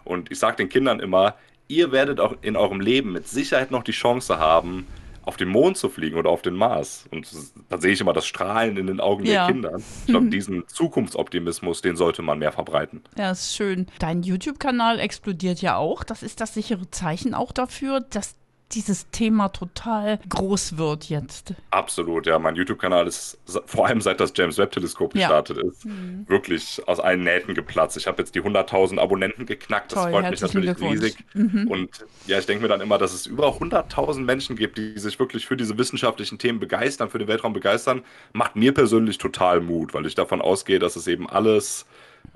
Und 0.05 0.31
ich 0.31 0.39
sage 0.39 0.59
den 0.59 0.69
Kindern 0.69 1.01
immer, 1.01 1.35
ihr 1.67 1.93
werdet 1.93 2.21
auch 2.21 2.35
in 2.43 2.57
eurem 2.57 2.83
Leben 2.83 3.13
mit 3.13 3.27
Sicherheit 3.27 3.71
noch 3.71 3.83
die 3.83 3.93
Chance 3.93 4.39
haben, 4.39 4.87
auf 5.27 5.37
den 5.37 5.49
Mond 5.49 5.77
zu 5.77 5.89
fliegen 5.89 6.17
oder 6.17 6.31
auf 6.31 6.41
den 6.41 6.55
Mars. 6.55 7.07
Und 7.11 7.29
da 7.69 7.79
sehe 7.79 7.93
ich 7.93 8.01
immer 8.01 8.13
das 8.13 8.27
Strahlen 8.27 8.77
in 8.77 8.87
den 8.87 9.01
Augen 9.01 9.27
ja. 9.27 9.47
der 9.47 9.53
Kinder. 9.53 9.77
Ich 9.77 10.07
glaube, 10.07 10.27
diesen 10.31 10.67
Zukunftsoptimismus, 10.69 11.83
den 11.83 11.97
sollte 11.97 12.23
man 12.23 12.39
mehr 12.39 12.53
verbreiten. 12.53 13.03
Ja, 13.19 13.33
ist 13.33 13.55
schön. 13.55 13.87
Dein 13.99 14.23
YouTube-Kanal 14.23 15.01
explodiert 15.01 15.61
ja 15.61 15.77
auch. 15.77 16.05
Das 16.05 16.23
ist 16.23 16.41
das 16.41 16.55
sichere 16.55 16.91
Zeichen 16.93 17.35
auch 17.35 17.51
dafür, 17.51 18.01
dass 18.01 18.37
dieses 18.73 19.11
Thema 19.11 19.49
total 19.49 20.19
groß 20.29 20.77
wird 20.77 21.09
jetzt. 21.09 21.55
Absolut, 21.71 22.27
ja. 22.27 22.39
Mein 22.39 22.57
YouTube-Kanal 22.57 23.07
ist 23.07 23.39
vor 23.67 23.87
allem 23.87 24.01
seit 24.01 24.19
das 24.21 24.33
James 24.35 24.59
Webb-Teleskop 24.59 25.13
gestartet 25.15 25.59
ja. 25.59 25.69
ist, 25.69 25.85
mhm. 25.85 26.25
wirklich 26.29 26.83
aus 26.87 26.99
allen 26.99 27.23
Nähten 27.23 27.55
geplatzt. 27.55 27.97
Ich 27.97 28.07
habe 28.07 28.23
jetzt 28.23 28.35
die 28.35 28.43
100.000 28.43 28.99
Abonnenten 28.99 29.47
geknackt. 29.47 29.93
Das 29.93 30.03
Toll, 30.03 30.13
freut 30.13 30.31
mich 30.31 30.41
natürlich 30.41 30.81
riesig. 30.81 31.17
Mhm. 31.35 31.69
Und 31.69 31.91
ja, 32.27 32.39
ich 32.39 32.47
denke 32.47 32.63
mir 32.63 32.69
dann 32.69 32.81
immer, 32.81 32.99
dass 32.99 33.15
es 33.15 33.27
über 33.27 33.49
100.000 33.49 34.21
Menschen 34.21 34.57
gibt, 34.57 34.79
die 34.79 34.99
sich 34.99 35.19
wirklich 35.19 35.47
für 35.47 35.57
diese 35.57 35.79
wissenschaftlichen 35.79 36.39
Themen 36.39 36.59
begeistern, 36.59 37.09
für 37.09 37.19
den 37.19 37.29
Weltraum 37.29 37.53
begeistern, 37.53 38.03
macht 38.33 38.57
mir 38.57 38.75
persönlich 38.75 39.19
total 39.19 39.61
Mut, 39.61 39.95
weil 39.95 40.07
ich 40.07 40.17
davon 40.17 40.41
ausgehe, 40.41 40.79
dass 40.79 40.97
es 40.97 41.07
eben 41.07 41.29
alles 41.29 41.87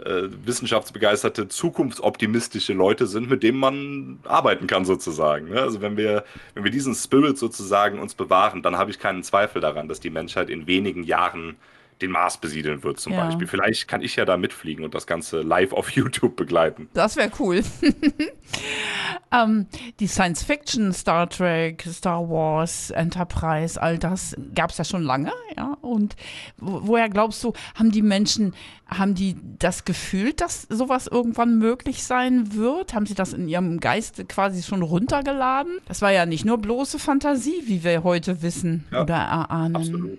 äh, 0.05 0.29
wissenschaftsbegeisterte, 0.45 1.49
zukunftsoptimistische 1.49 2.73
Leute 2.73 3.07
sind, 3.07 3.31
mit 3.31 3.43
denen 3.43 3.59
man 3.59 4.19
arbeiten 4.25 4.67
kann 4.67 4.85
sozusagen. 4.85 5.51
Ne? 5.51 5.61
Also 5.61 5.81
wenn 5.81 5.97
wir, 5.97 6.25
wenn 6.55 6.65
wir 6.65 6.71
diesen 6.71 6.95
Spirit 6.95 7.39
sozusagen 7.39 7.99
uns 7.99 8.15
bewahren, 8.15 8.63
dann 8.63 8.77
habe 8.77 8.91
ich 8.91 8.99
keinen 8.99 9.23
Zweifel 9.23 9.61
daran, 9.61 9.89
dass 9.89 10.01
die 10.01 10.11
Menschheit 10.11 10.51
in 10.51 10.67
wenigen 10.67 11.05
Jahren 11.05 11.57
den 12.01 12.11
Mars 12.11 12.39
besiedeln 12.39 12.83
wird 12.83 12.99
zum 12.99 13.13
ja. 13.13 13.25
Beispiel. 13.25 13.47
Vielleicht 13.47 13.89
kann 13.89 14.03
ich 14.03 14.17
ja 14.17 14.25
da 14.25 14.37
mitfliegen 14.37 14.85
und 14.85 14.95
das 14.95 15.07
Ganze 15.07 15.43
live 15.43 15.73
auf 15.73 15.91
YouTube 15.91 16.37
begleiten. 16.37 16.89
Das 16.95 17.17
wäre 17.17 17.31
cool. 17.39 17.63
ähm, 19.33 19.67
die 20.01 20.07
Science 20.07 20.43
Fiction, 20.43 20.93
Star 20.93 21.29
Trek, 21.29 21.85
Star 21.89 22.29
Wars, 22.29 22.91
Enterprise, 22.91 23.81
all 23.81 23.99
das 23.99 24.37
gab 24.55 24.71
es 24.71 24.79
ja 24.79 24.85
schon 24.85 25.03
lange, 25.03 25.33
ja. 25.57 25.77
Und 25.81 26.17
woher 26.57 27.09
glaubst 27.09 27.43
du, 27.45 27.53
haben 27.75 27.91
die 27.91 28.03
Menschen, 28.03 28.55
haben 28.87 29.15
die 29.15 29.37
das 29.59 29.85
Gefühl, 29.85 30.33
dass 30.33 30.63
sowas 30.69 31.07
irgendwann 31.07 31.59
möglich 31.59 32.03
sein 32.03 32.55
wird? 32.55 32.95
Haben 32.95 33.07
sie 33.07 33.15
das 33.15 33.33
in 33.33 33.49
ihrem 33.49 33.81
Geist 33.81 34.29
quasi 34.29 34.63
schon 34.63 34.83
runtergeladen? 34.83 35.79
Das 35.87 36.03
war 36.03 36.13
ja 36.13 36.27
nicht 36.27 36.45
nur 36.45 36.59
bloße 36.59 36.99
Fantasie, 36.99 37.63
wie 37.67 37.85
wir 37.85 38.03
heute 38.03 38.43
wissen 38.43 38.85
ja, 38.91 39.03
oder 39.03 39.15
erahnen. 39.15 39.77
Absolut. 39.77 40.19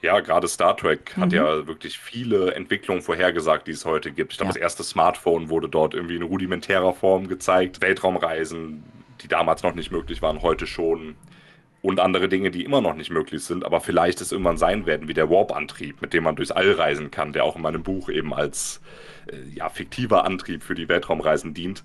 Ja, 0.00 0.20
gerade 0.20 0.46
Star 0.46 0.76
Trek 0.76 1.16
mhm. 1.16 1.22
hat 1.22 1.32
ja 1.32 1.66
wirklich 1.66 1.98
viele 1.98 2.54
Entwicklungen 2.54 3.02
vorhergesagt, 3.02 3.66
die 3.66 3.72
es 3.72 3.84
heute 3.84 4.12
gibt. 4.12 4.32
Ich 4.32 4.38
glaube, 4.38 4.50
ja. 4.50 4.54
das 4.54 4.62
erste 4.62 4.84
Smartphone 4.84 5.48
wurde 5.48 5.68
dort 5.68 5.94
irgendwie 5.94 6.16
in 6.16 6.22
rudimentärer 6.22 6.94
Form 6.94 7.28
gezeigt. 7.28 7.80
Weltraumreisen, 7.80 8.84
die 9.20 9.28
damals 9.28 9.62
noch 9.62 9.74
nicht 9.74 9.90
möglich 9.90 10.22
waren, 10.22 10.42
heute 10.42 10.66
schon. 10.66 11.16
Und 11.80 12.00
andere 12.00 12.28
Dinge, 12.28 12.50
die 12.50 12.64
immer 12.64 12.80
noch 12.80 12.94
nicht 12.94 13.10
möglich 13.10 13.44
sind, 13.44 13.64
aber 13.64 13.80
vielleicht 13.80 14.20
es 14.20 14.32
irgendwann 14.32 14.56
sein 14.56 14.84
werden, 14.86 15.06
wie 15.06 15.14
der 15.14 15.30
Warp-Antrieb, 15.30 16.02
mit 16.02 16.12
dem 16.12 16.24
man 16.24 16.34
durchs 16.36 16.50
All 16.50 16.72
reisen 16.72 17.10
kann, 17.10 17.32
der 17.32 17.44
auch 17.44 17.56
in 17.56 17.62
meinem 17.62 17.82
Buch 17.82 18.08
eben 18.08 18.34
als 18.34 18.80
äh, 19.30 19.36
ja, 19.54 19.68
fiktiver 19.68 20.24
Antrieb 20.24 20.62
für 20.62 20.74
die 20.74 20.88
Weltraumreisen 20.88 21.54
dient 21.54 21.84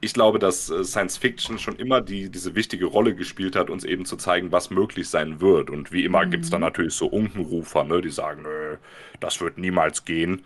ich 0.00 0.12
glaube, 0.12 0.38
dass 0.38 0.70
äh, 0.70 0.84
Science 0.84 1.16
Fiction 1.16 1.58
schon 1.58 1.76
immer 1.76 2.00
die, 2.00 2.30
diese 2.30 2.54
wichtige 2.54 2.86
Rolle 2.86 3.14
gespielt 3.14 3.56
hat, 3.56 3.70
uns 3.70 3.84
eben 3.84 4.04
zu 4.04 4.16
zeigen, 4.16 4.52
was 4.52 4.70
möglich 4.70 5.08
sein 5.08 5.40
wird. 5.40 5.70
Und 5.70 5.92
wie 5.92 6.04
immer 6.04 6.24
mhm. 6.24 6.30
gibt 6.30 6.44
es 6.44 6.50
dann 6.50 6.60
natürlich 6.60 6.94
so 6.94 7.06
Unkenrufer, 7.06 7.84
ne, 7.84 8.00
die 8.00 8.10
sagen, 8.10 8.42
nö, 8.42 8.76
das 9.20 9.40
wird 9.40 9.58
niemals 9.58 10.04
gehen. 10.04 10.42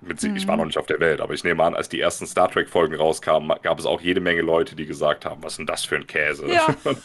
Mit, 0.00 0.22
mhm. 0.22 0.36
Ich 0.36 0.46
war 0.46 0.54
mhm. 0.54 0.60
noch 0.60 0.66
nicht 0.66 0.78
auf 0.78 0.86
der 0.86 1.00
Welt, 1.00 1.20
aber 1.20 1.34
ich 1.34 1.42
nehme 1.42 1.64
an, 1.64 1.74
als 1.74 1.88
die 1.88 1.98
ersten 1.98 2.24
Star 2.24 2.48
Trek-Folgen 2.48 2.94
rauskamen, 2.94 3.50
gab 3.62 3.80
es 3.80 3.86
auch 3.86 4.00
jede 4.00 4.20
Menge 4.20 4.42
Leute, 4.42 4.76
die 4.76 4.86
gesagt 4.86 5.24
haben, 5.24 5.42
was 5.42 5.54
ist 5.54 5.58
denn 5.58 5.66
das 5.66 5.84
für 5.84 5.96
ein 5.96 6.06
Käse? 6.06 6.46
Ja, 6.48 6.66
und 6.84 6.98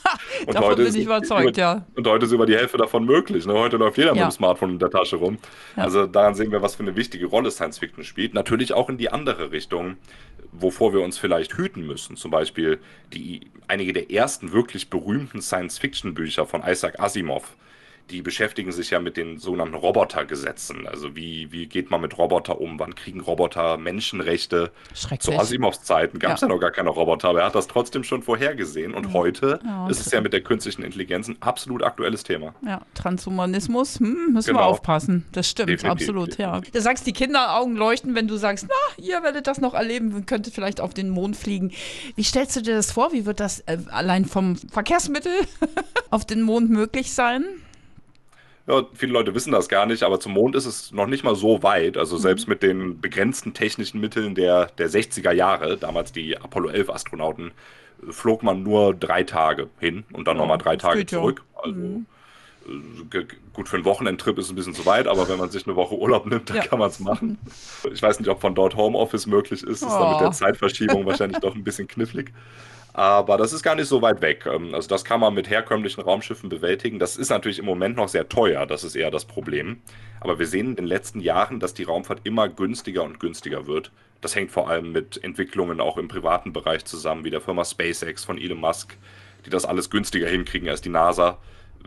davon 0.54 0.70
heute 0.70 0.84
bin 0.84 0.96
ich 0.96 1.06
überzeugt, 1.06 1.58
über, 1.58 1.58
ja. 1.58 1.86
Und 1.96 2.08
heute 2.08 2.26
ist 2.26 2.32
über 2.32 2.46
die 2.46 2.56
Hälfte 2.56 2.78
davon 2.78 3.06
möglich. 3.06 3.48
Ne? 3.48 3.54
Heute 3.54 3.78
läuft 3.78 3.98
jeder 3.98 4.10
ja. 4.10 4.14
mit 4.14 4.24
dem 4.24 4.32
Smartphone 4.32 4.72
in 4.72 4.80
der 4.80 4.92
Tasche 4.92 5.16
rum. 5.16 5.40
Ja. 5.76 5.84
Also 5.84 6.06
daran 6.06 6.36
sehen 6.36 6.52
wir, 6.52 6.62
was 6.62 6.76
für 6.76 6.84
eine 6.84 6.96
wichtige 6.96 7.26
Rolle 7.26 7.50
Science 7.50 7.80
Fiction 7.80 8.04
spielt. 8.04 8.36
Natürlich 8.36 8.74
auch 8.74 8.90
in 8.90 9.00
die 9.00 9.12
andere 9.12 9.52
Richtung, 9.52 9.98
wovor 10.54 10.94
wir 10.94 11.02
uns 11.02 11.18
vielleicht 11.18 11.58
hüten 11.58 11.86
müssen. 11.86 12.16
Zum 12.16 12.32
Beispiel 12.32 12.80
die, 13.14 13.42
einige 13.68 13.94
der 13.94 14.12
ersten 14.12 14.52
wirklich 14.52 14.90
berühmten 14.90 15.42
Science 15.42 15.78
Fiction 15.78 16.14
Bücher 16.14 16.46
von 16.46 16.64
Isaac 16.66 17.00
Asimov 17.00 17.56
die 18.10 18.22
beschäftigen 18.22 18.72
sich 18.72 18.92
ja 18.92 19.00
mit 19.00 19.18
den 19.18 19.38
sogenannten 19.38 19.76
Robotergesetzen. 19.76 20.88
Also 20.88 21.16
wie, 21.16 21.52
wie 21.52 21.68
geht 21.68 21.90
man 21.90 22.02
mit 22.02 22.18
Roboter 22.18 22.60
um? 22.60 22.80
Wann 22.80 22.96
kriegen 22.96 23.22
Roboter 23.22 23.78
Menschenrechte? 23.78 24.72
Zu 24.94 25.34
Asimovs 25.34 25.84
Zeiten 25.84 26.20
gab 26.20 26.36
es 26.36 26.42
ja. 26.42 26.48
ja. 26.48 26.54
noch 26.54 26.60
gar 26.60 26.72
keine 26.72 26.90
Roboter, 26.90 27.30
aber 27.30 27.42
er 27.42 27.46
hat 27.48 27.56
das 27.56 27.68
trotzdem 27.68 28.04
schon 28.04 28.22
vorhergesehen. 28.22 28.94
Und 28.94 29.08
ja. 29.08 29.14
heute 29.14 29.60
ja, 29.64 29.88
ist 29.88 30.06
es 30.06 30.12
ja 30.12 30.22
mit 30.22 30.34
der 30.34 30.42
künstlichen 30.42 30.84
Intelligenz 30.84 31.28
ein 31.28 31.38
absolut 31.40 31.84
aktuelles 31.84 32.24
Thema. 32.24 32.54
Ja, 32.66 32.82
Transhumanismus, 32.94 34.00
hm, 34.00 34.34
müssen 34.34 34.48
genau. 34.48 34.60
wir 34.60 34.66
aufpassen. 34.66 35.26
Das 35.32 35.50
stimmt, 35.50 35.70
definitiv, 35.70 36.10
absolut, 36.10 36.38
ja. 36.38 36.60
Du 36.60 36.82
sagst, 36.82 37.08
die 37.08 37.14
Kinderaugen 37.14 37.76
leuchten, 37.76 38.16
wenn 38.16 38.28
du 38.28 38.36
sagst, 38.38 38.68
na, 38.68 39.04
ihr 39.04 39.24
werdet 39.24 39.48
das 39.48 39.62
noch 39.62 39.74
erleben, 39.74 40.26
könntet 40.26 40.54
vielleicht 40.54 40.82
auf 40.82 40.94
den 40.94 41.10
Mond 41.10 41.36
fliegen. 41.36 41.72
Wie 42.16 42.24
stellst 42.24 42.56
du 42.56 42.62
dir 42.62 42.76
das 42.76 42.92
vor? 42.92 43.14
Wie 43.14 43.26
wird 43.26 43.40
das 43.40 43.62
äh, 43.62 43.78
allein 43.90 44.26
vom 44.26 44.56
Verkehrsmittel 44.56 45.34
auf 46.10 46.26
den 46.26 46.42
Mond 46.42 46.70
möglich 46.70 47.14
sein? 47.14 47.46
Ja, 48.66 48.84
viele 48.94 49.12
Leute 49.12 49.36
wissen 49.36 49.52
das 49.52 49.68
gar 49.68 49.86
nicht, 49.86 50.04
aber 50.04 50.20
zum 50.22 50.34
Mond 50.34 50.56
ist 50.56 50.66
es 50.66 50.92
noch 50.94 51.08
nicht 51.08 51.24
mal 51.24 51.36
so 51.36 51.64
weit. 51.64 51.98
Also 51.98 52.18
selbst 52.18 52.48
mhm. 52.48 52.54
mit 52.54 52.64
den 52.64 53.02
begrenzten 53.02 53.54
technischen 53.54 54.00
Mitteln 54.00 54.36
der, 54.36 54.68
der 54.78 54.90
60er 54.90 55.32
Jahre, 55.32 55.78
damals 55.78 56.14
die 56.14 56.38
Apollo 56.38 56.70
11 56.70 56.90
Astronauten, 56.90 57.52
flog 58.10 58.42
man 58.42 58.64
nur 58.64 58.94
drei 58.94 59.24
Tage 59.24 59.70
hin 59.80 60.06
und 60.14 60.28
dann 60.28 60.38
ja, 60.38 60.42
nochmal 60.42 60.58
drei 60.58 60.78
Tage 60.78 61.06
zurück. 61.06 61.44
Ja. 61.56 61.62
Also 61.64 61.76
mhm. 61.76 62.06
Äh, 62.66 63.26
gut, 63.52 63.68
für 63.68 63.76
einen 63.76 63.86
Wochenendtrip 63.86 64.38
ist 64.38 64.46
es 64.46 64.52
ein 64.52 64.56
bisschen 64.56 64.74
zu 64.74 64.86
weit, 64.86 65.08
aber 65.08 65.28
wenn 65.28 65.38
man 65.38 65.50
sich 65.50 65.68
eine 65.68 65.76
Woche 65.76 65.96
Urlaub 65.98 66.26
nimmt, 66.26 66.50
dann 66.50 66.58
ja. 66.58 66.64
kann 66.64 66.80
man 66.80 66.90
es 66.90 67.00
machen. 67.00 67.38
Ich 67.92 68.02
weiß 68.02 68.20
nicht, 68.20 68.30
ob 68.30 68.42
von 68.42 68.56
dort 68.56 68.76
Homeoffice 68.76 69.28
möglich 69.28 69.64
ist. 69.64 69.82
Das 69.82 69.90
ist 69.90 69.96
oh. 69.96 70.00
dann 70.00 70.12
mit 70.12 70.22
der 70.22 70.28
oh. 70.30 70.32
Zeitverschiebung 70.32 71.06
wahrscheinlich 71.06 71.40
doch 71.40 71.56
ein 71.56 71.64
bisschen 71.64 71.88
knifflig. 71.88 72.32
Aber 72.94 73.38
das 73.38 73.54
ist 73.54 73.64
gar 73.64 73.76
nicht 73.76 73.88
so 73.88 74.02
weit 74.04 74.22
weg. 74.22 74.46
Ähm, 74.46 74.74
also 74.74 74.88
das 74.88 75.04
kann 75.04 75.20
man 75.20 75.34
mit 75.34 75.50
herkömmlichen 75.50 76.02
Raumschiffen 76.02 76.50
bewältigen. 76.50 77.00
Das 77.00 77.18
ist 77.18 77.30
natürlich 77.30 77.60
im 77.60 77.66
Moment 77.66 77.98
noch 77.98 78.08
sehr 78.08 78.30
teuer, 78.30 78.66
das 78.66 78.84
ist 78.84 78.96
eher 78.96 79.12
das 79.12 79.26
Problem. 79.26 79.82
Aber 80.20 80.40
wir 80.40 80.48
sehen 80.48 80.70
in 80.70 80.76
den 80.76 80.86
letzten 80.86 81.20
Jahren, 81.20 81.60
dass 81.60 81.74
die 81.74 81.84
Raumfahrt 81.84 82.22
immer 82.24 82.48
günstiger 82.48 83.04
und 83.04 83.20
günstiger 83.20 83.66
wird. 83.68 83.92
Das 84.22 84.36
hängt 84.36 84.52
vor 84.52 84.70
allem 84.70 84.92
mit 84.92 85.22
Entwicklungen 85.24 85.82
auch 85.82 85.98
im 85.98 86.08
privaten 86.08 86.54
Bereich 86.54 86.86
zusammen, 86.86 87.26
wie 87.26 87.32
der 87.32 87.42
Firma 87.42 87.66
SpaceX 87.66 88.24
von 88.24 88.38
Elon 88.38 88.60
Musk, 88.60 88.96
die 89.46 89.50
das 89.50 89.66
alles 89.66 89.90
günstiger 89.90 90.30
hinkriegen 90.30 90.70
als 90.70 90.82
die 90.82 90.90
NASA 90.90 91.40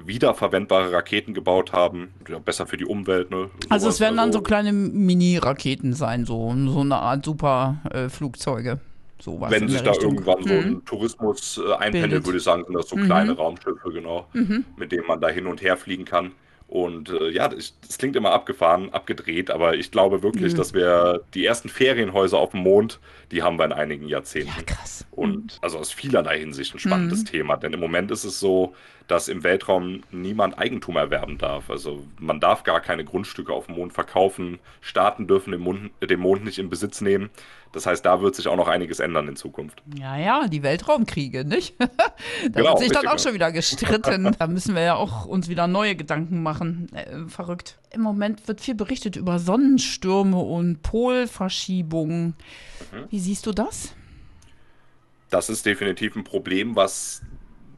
wiederverwendbare 0.04 0.92
Raketen 0.92 1.32
gebaut 1.32 1.72
haben. 1.72 2.12
Ja, 2.28 2.38
besser 2.38 2.66
für 2.66 2.76
die 2.76 2.84
Umwelt. 2.84 3.30
Ne? 3.30 3.48
also 3.70 3.88
es 3.88 4.00
werden 4.00 4.16
dann 4.16 4.32
so 4.32 4.42
kleine 4.42 4.72
Mini-Raketen 4.72 5.94
sein, 5.94 6.26
so, 6.26 6.54
so 6.66 6.80
eine 6.80 6.96
Art 6.96 7.24
Super-Flugzeuge. 7.24 8.72
Äh, 8.72 8.95
Sowas 9.18 9.50
Wenn 9.50 9.68
sich 9.68 9.82
da 9.82 9.90
Richtung. 9.90 10.14
irgendwann 10.14 10.42
so 10.42 10.54
ein 10.54 10.70
mhm. 10.70 10.84
Tourismus 10.84 11.58
äh, 11.58 11.72
einpendelt, 11.74 12.26
würde 12.26 12.38
ich 12.38 12.44
sagen, 12.44 12.64
sind 12.64 12.74
das 12.74 12.88
so 12.88 12.96
mhm. 12.96 13.06
kleine 13.06 13.32
Raumschiffe, 13.32 13.90
genau, 13.92 14.26
mhm. 14.32 14.64
mit 14.76 14.92
denen 14.92 15.06
man 15.06 15.20
da 15.20 15.28
hin 15.28 15.46
und 15.46 15.62
her 15.62 15.76
fliegen 15.76 16.04
kann. 16.04 16.32
Und 16.68 17.10
äh, 17.10 17.30
ja, 17.30 17.48
das, 17.48 17.78
das, 17.86 17.96
klingt 17.96 18.16
immer 18.16 18.32
abgefahren, 18.32 18.92
abgedreht, 18.92 19.50
aber 19.50 19.76
ich 19.76 19.92
glaube 19.92 20.24
wirklich, 20.24 20.52
mhm. 20.52 20.56
dass 20.56 20.74
wir 20.74 21.22
die 21.32 21.46
ersten 21.46 21.68
Ferienhäuser 21.68 22.38
auf 22.38 22.50
dem 22.50 22.60
Mond, 22.60 22.98
die 23.30 23.42
haben 23.42 23.56
wir 23.58 23.64
in 23.66 23.72
einigen 23.72 24.08
Jahrzehnten. 24.08 24.52
Ja, 24.56 24.62
krass. 24.64 25.06
Und 25.12 25.44
mhm. 25.44 25.58
also 25.62 25.78
aus 25.78 25.92
vielerlei 25.92 26.40
Hinsicht 26.40 26.74
ein 26.74 26.80
spannendes. 26.80 27.22
Thema, 27.24 27.56
denn 27.56 27.72
im 27.72 27.80
Moment 27.80 28.10
ist 28.10 28.24
es 28.24 28.40
so, 28.40 28.74
dass 29.06 29.28
im 29.28 29.44
Weltraum 29.44 30.02
niemand 30.10 30.58
Eigentum 30.58 30.96
erwerben 30.96 31.38
darf. 31.38 31.70
Also 31.70 32.04
man 32.18 32.40
darf 32.40 32.64
gar 32.64 32.80
keine 32.80 33.04
Grundstücke 33.04 33.52
auf 33.52 33.66
dem 33.66 33.76
Mond 33.76 33.92
verkaufen. 33.92 34.58
Staaten 34.80 35.28
dürfen 35.28 35.52
den 35.52 35.60
Mond, 35.60 35.90
den 36.02 36.20
Mond 36.20 36.44
nicht 36.44 36.58
in 36.58 36.68
Besitz 36.68 37.00
nehmen. 37.00 37.30
Das 37.76 37.84
heißt, 37.84 38.06
da 38.06 38.22
wird 38.22 38.34
sich 38.34 38.48
auch 38.48 38.56
noch 38.56 38.68
einiges 38.68 39.00
ändern 39.00 39.28
in 39.28 39.36
Zukunft. 39.36 39.82
Ja, 40.00 40.16
ja, 40.16 40.48
die 40.48 40.62
Weltraumkriege, 40.62 41.44
nicht? 41.44 41.74
da 41.78 41.86
genau, 42.44 42.70
wird 42.70 42.78
sich 42.78 42.90
dann 42.90 43.06
auch 43.06 43.18
schon 43.18 43.34
wieder 43.34 43.52
gestritten. 43.52 44.34
da 44.38 44.46
müssen 44.46 44.74
wir 44.74 44.80
ja 44.80 44.94
auch 44.94 45.26
uns 45.26 45.50
wieder 45.50 45.66
neue 45.66 45.94
Gedanken 45.94 46.42
machen. 46.42 46.88
Äh, 46.94 47.28
verrückt. 47.28 47.78
Im 47.90 48.00
Moment 48.00 48.48
wird 48.48 48.62
viel 48.62 48.74
berichtet 48.74 49.16
über 49.16 49.38
Sonnenstürme 49.38 50.38
und 50.38 50.80
Polverschiebungen. 50.80 52.28
Mhm. 52.92 53.04
Wie 53.10 53.20
siehst 53.20 53.44
du 53.44 53.52
das? 53.52 53.92
Das 55.28 55.50
ist 55.50 55.66
definitiv 55.66 56.16
ein 56.16 56.24
Problem, 56.24 56.76
was 56.76 57.20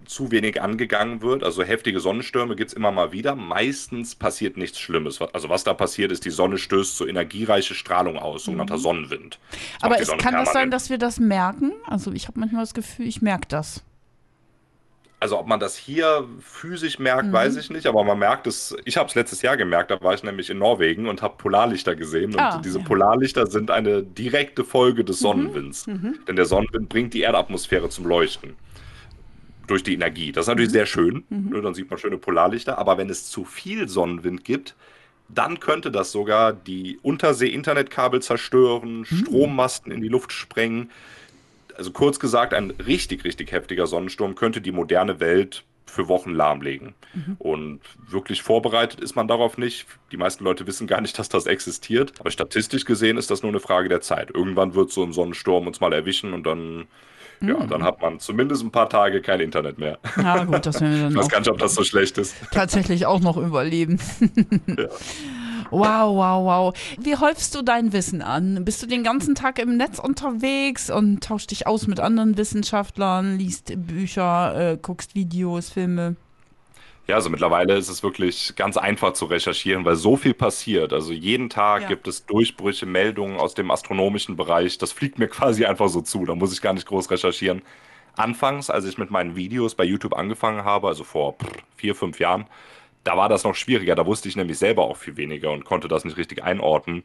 zu 0.09 0.31
wenig 0.31 0.61
angegangen 0.63 1.23
wird. 1.23 1.45
Also 1.45 1.63
heftige 1.63 2.01
Sonnenstürme 2.01 2.57
gibt 2.57 2.71
es 2.71 2.75
immer 2.75 2.91
mal 2.91 3.13
wieder. 3.13 3.35
Meistens 3.35 4.15
passiert 4.15 4.57
nichts 4.57 4.81
Schlimmes. 4.81 5.21
Also 5.21 5.49
was 5.49 5.65
da 5.65 5.75
passiert 5.75 6.11
ist, 6.11 6.25
die 6.25 6.31
Sonne 6.31 6.59
stößt 6.59 6.97
so 6.97 7.07
energiereiche 7.07 7.75
Strahlung 7.75 8.19
aus, 8.19 8.45
sogenannter 8.45 8.77
mhm. 8.77 8.83
Sonnenwind. 8.83 9.39
Das 9.51 9.83
Aber 9.83 10.01
es 10.01 10.09
kann 10.09 10.19
permanent. 10.19 10.47
das 10.47 10.53
sein, 10.55 10.71
dass 10.71 10.91
wir 10.91 10.99
das 10.99 11.21
merken? 11.21 11.73
Also 11.85 12.13
ich 12.13 12.27
habe 12.27 12.41
manchmal 12.41 12.63
das 12.63 12.75
Gefühl, 12.75 13.07
ich 13.07 13.23
merke 13.23 13.47
das. 13.49 13.83
Also 15.21 15.39
ob 15.39 15.49
man 15.49 15.59
das 15.59 15.77
hier 15.77 16.29
physisch 16.41 17.01
merkt, 17.01 17.27
mhm. 17.27 17.33
weiß 17.33 17.57
ich 17.57 17.71
nicht, 17.71 17.87
aber 17.87 18.05
man 18.05 18.19
merkt 18.19 18.47
es, 18.47 18.77
ich 18.85 18.97
habe 18.97 19.09
es 19.09 19.17
letztes 19.17 19.43
Jahr 19.43 19.57
gemerkt, 19.57 19.91
da 19.91 20.01
war 20.01 20.15
ich 20.15 20.23
nämlich 20.23 20.49
in 20.49 20.59
Norwegen 20.59 21.09
und 21.09 21.23
habe 21.23 21.35
Polarlichter 21.37 21.97
gesehen 21.97 22.35
und 22.35 22.41
ah, 22.41 22.61
diese 22.65 22.79
ja. 22.79 22.85
Polarlichter 22.85 23.49
sind 23.49 23.73
eine 23.73 24.05
direkte 24.05 24.63
Folge 24.63 25.05
des 25.05 25.21
mhm. 25.21 25.23
Sonnenwinds, 25.23 25.87
mhm. 25.89 26.21
denn 26.29 26.37
der 26.37 26.45
Sonnenwind 26.45 26.89
bringt 26.89 27.15
die 27.15 27.23
Erdatmosphäre 27.23 27.89
zum 27.89 28.07
Leuchten 28.07 28.57
durch 29.69 29.83
die 29.83 29.95
Energie. 29.95 30.33
Das 30.33 30.45
ist 30.45 30.49
natürlich 30.49 30.71
mhm. 30.71 30.75
sehr 30.75 30.87
schön. 30.87 31.25
Mhm. 31.29 31.51
Ne, 31.51 31.63
dann 31.63 31.75
sieht 31.75 31.89
man 31.89 31.99
schöne 31.99 32.19
Polarlichter. 32.19 32.79
Aber 32.79 32.99
wenn 32.99 33.09
es 33.09 33.31
zu 33.31 33.45
viel 33.45 33.89
Sonnenwind 33.89 34.45
gibt, 34.45 34.75
dann 35.29 35.61
könnte 35.61 35.91
das 35.91 36.11
sogar 36.11 36.53
die 36.53 36.99
Untersee-Internetkabel 37.03 38.21
zerstören, 38.21 39.01
mhm. 39.01 39.05
Strommasten 39.05 39.93
in 39.93 40.01
die 40.01 40.09
Luft 40.09 40.33
sprengen. 40.33 40.91
Also 41.77 41.93
kurz 41.93 42.19
gesagt, 42.19 42.55
ein 42.55 42.71
richtig, 42.71 43.25
richtig 43.25 43.53
heftiger 43.53 43.87
Sonnensturm 43.87 44.35
könnte 44.35 44.61
die 44.61 44.73
moderne 44.73 45.21
Welt 45.21 45.65
für 45.87 46.09
Wochen 46.09 46.33
lahmlegen. 46.33 46.95
Mhm. 47.15 47.37
Und 47.39 47.81
wirklich 48.09 48.43
vorbereitet 48.43 49.01
ist 49.01 49.17
man 49.17 49.29
darauf 49.29 49.59
nicht. 49.59 49.87
Die 50.13 50.17
meisten 50.17 50.45
Leute 50.45 50.67
wissen 50.67 50.87
gar 50.87 51.01
nicht, 51.01 51.19
dass 51.19 51.29
das 51.29 51.47
existiert. 51.47 52.15
Aber 52.19 52.31
statistisch 52.31 52.85
gesehen 52.85 53.17
ist 53.17 53.31
das 53.31 53.43
nur 53.43 53.53
eine 53.53 53.61
Frage 53.61 53.89
der 53.89 54.01
Zeit. 54.01 54.31
Irgendwann 54.35 54.75
wird 54.75 54.91
so 54.91 55.03
ein 55.03 55.13
Sonnensturm 55.13 55.67
uns 55.67 55.81
mal 55.81 55.93
erwischen 55.93 56.33
und 56.33 56.47
dann 56.47 56.87
ja, 57.41 57.61
hm. 57.61 57.69
dann 57.69 57.83
hat 57.83 58.01
man 58.01 58.19
zumindest 58.21 58.63
ein 58.63 58.71
paar 58.71 58.89
Tage 58.89 59.23
kein 59.23 59.41
Internet 59.41 59.79
mehr. 59.79 59.99
Ja, 60.17 60.45
gut, 60.45 60.67
das 60.67 60.81
werden 60.81 60.95
wir 60.95 61.03
dann 61.03 61.13
Ich 61.13 61.19
weiß 61.19 61.29
gar 61.29 61.39
nicht, 61.41 61.51
ob 61.51 61.59
das 61.59 61.75
so 61.75 61.85
schlecht 61.85 62.19
ist. 62.19 62.35
Tatsächlich 62.51 63.07
auch 63.07 63.21
noch 63.21 63.37
überleben. 63.37 63.99
ja. 64.67 64.89
Wow, 65.71 66.17
wow, 66.17 66.45
wow. 66.45 66.75
Wie 66.99 67.17
häufst 67.17 67.55
du 67.55 67.63
dein 67.63 67.93
Wissen 67.93 68.23
an? 68.23 68.65
Bist 68.65 68.83
du 68.83 68.87
den 68.87 69.05
ganzen 69.05 69.35
Tag 69.35 69.59
im 69.59 69.77
Netz 69.77 69.99
unterwegs 69.99 70.91
und 70.91 71.23
tauschst 71.23 71.51
dich 71.51 71.67
aus 71.67 71.87
mit 71.87 72.01
anderen 72.01 72.39
Wissenschaftlern, 72.39 73.37
liest 73.37 73.73
Bücher, 73.77 74.73
äh, 74.73 74.79
guckst 74.81 75.15
Videos, 75.15 75.69
Filme? 75.69 76.17
Ja, 77.09 77.15
also 77.17 77.31
mittlerweile 77.31 77.75
ist 77.77 77.89
es 77.89 78.03
wirklich 78.03 78.53
ganz 78.55 78.77
einfach 78.77 79.15
zu 79.15 79.25
recherchieren, 79.25 79.85
weil 79.87 79.97
so 79.97 80.17
viel 80.17 80.35
passiert. 80.35 80.93
Also 80.93 81.13
jeden 81.13 81.49
Tag 81.49 81.83
Ja. 81.83 81.89
gibt 81.89 82.07
es 82.07 82.27
Durchbrüche, 82.27 82.85
Meldungen 82.85 83.39
aus 83.39 83.55
dem 83.55 83.71
astronomischen 83.71 84.37
Bereich. 84.37 84.77
Das 84.77 84.93
fliegt 84.93 85.19
mir 85.19 85.29
quasi 85.29 85.65
einfach 85.65 85.89
so 85.89 86.03
zu. 86.03 86.27
Da 86.27 86.35
muss 86.35 86.53
ich 86.53 86.61
gar 86.61 86.75
nicht 86.75 86.87
groß 86.87 87.11
recherchieren. 87.11 87.63
Anfangs, 88.15 88.69
als 88.69 88.85
ich 88.85 88.99
mit 88.99 89.11
meinen 89.11 89.37
Videos 89.37 89.75
bei 89.75 89.85
YouTube 89.85 90.15
angefangen 90.15 90.65
habe, 90.65 90.89
also 90.89 91.05
vor 91.05 91.35
pff, 91.39 91.51
vier, 91.77 91.95
fünf 91.95 92.19
Jahren, 92.21 92.47
da 93.05 93.17
war 93.17 93.29
das 93.31 93.45
noch 93.45 93.55
schwieriger. 93.55 93.95
Da 93.95 94.05
wusste 94.07 94.29
ich 94.29 94.37
nämlich 94.37 94.59
selber 94.59 94.85
auch 94.85 94.97
viel 94.99 95.17
weniger 95.17 95.51
und 95.53 95.65
konnte 95.65 95.89
das 95.89 96.05
nicht 96.05 96.19
richtig 96.19 96.43
einordnen. 96.45 97.05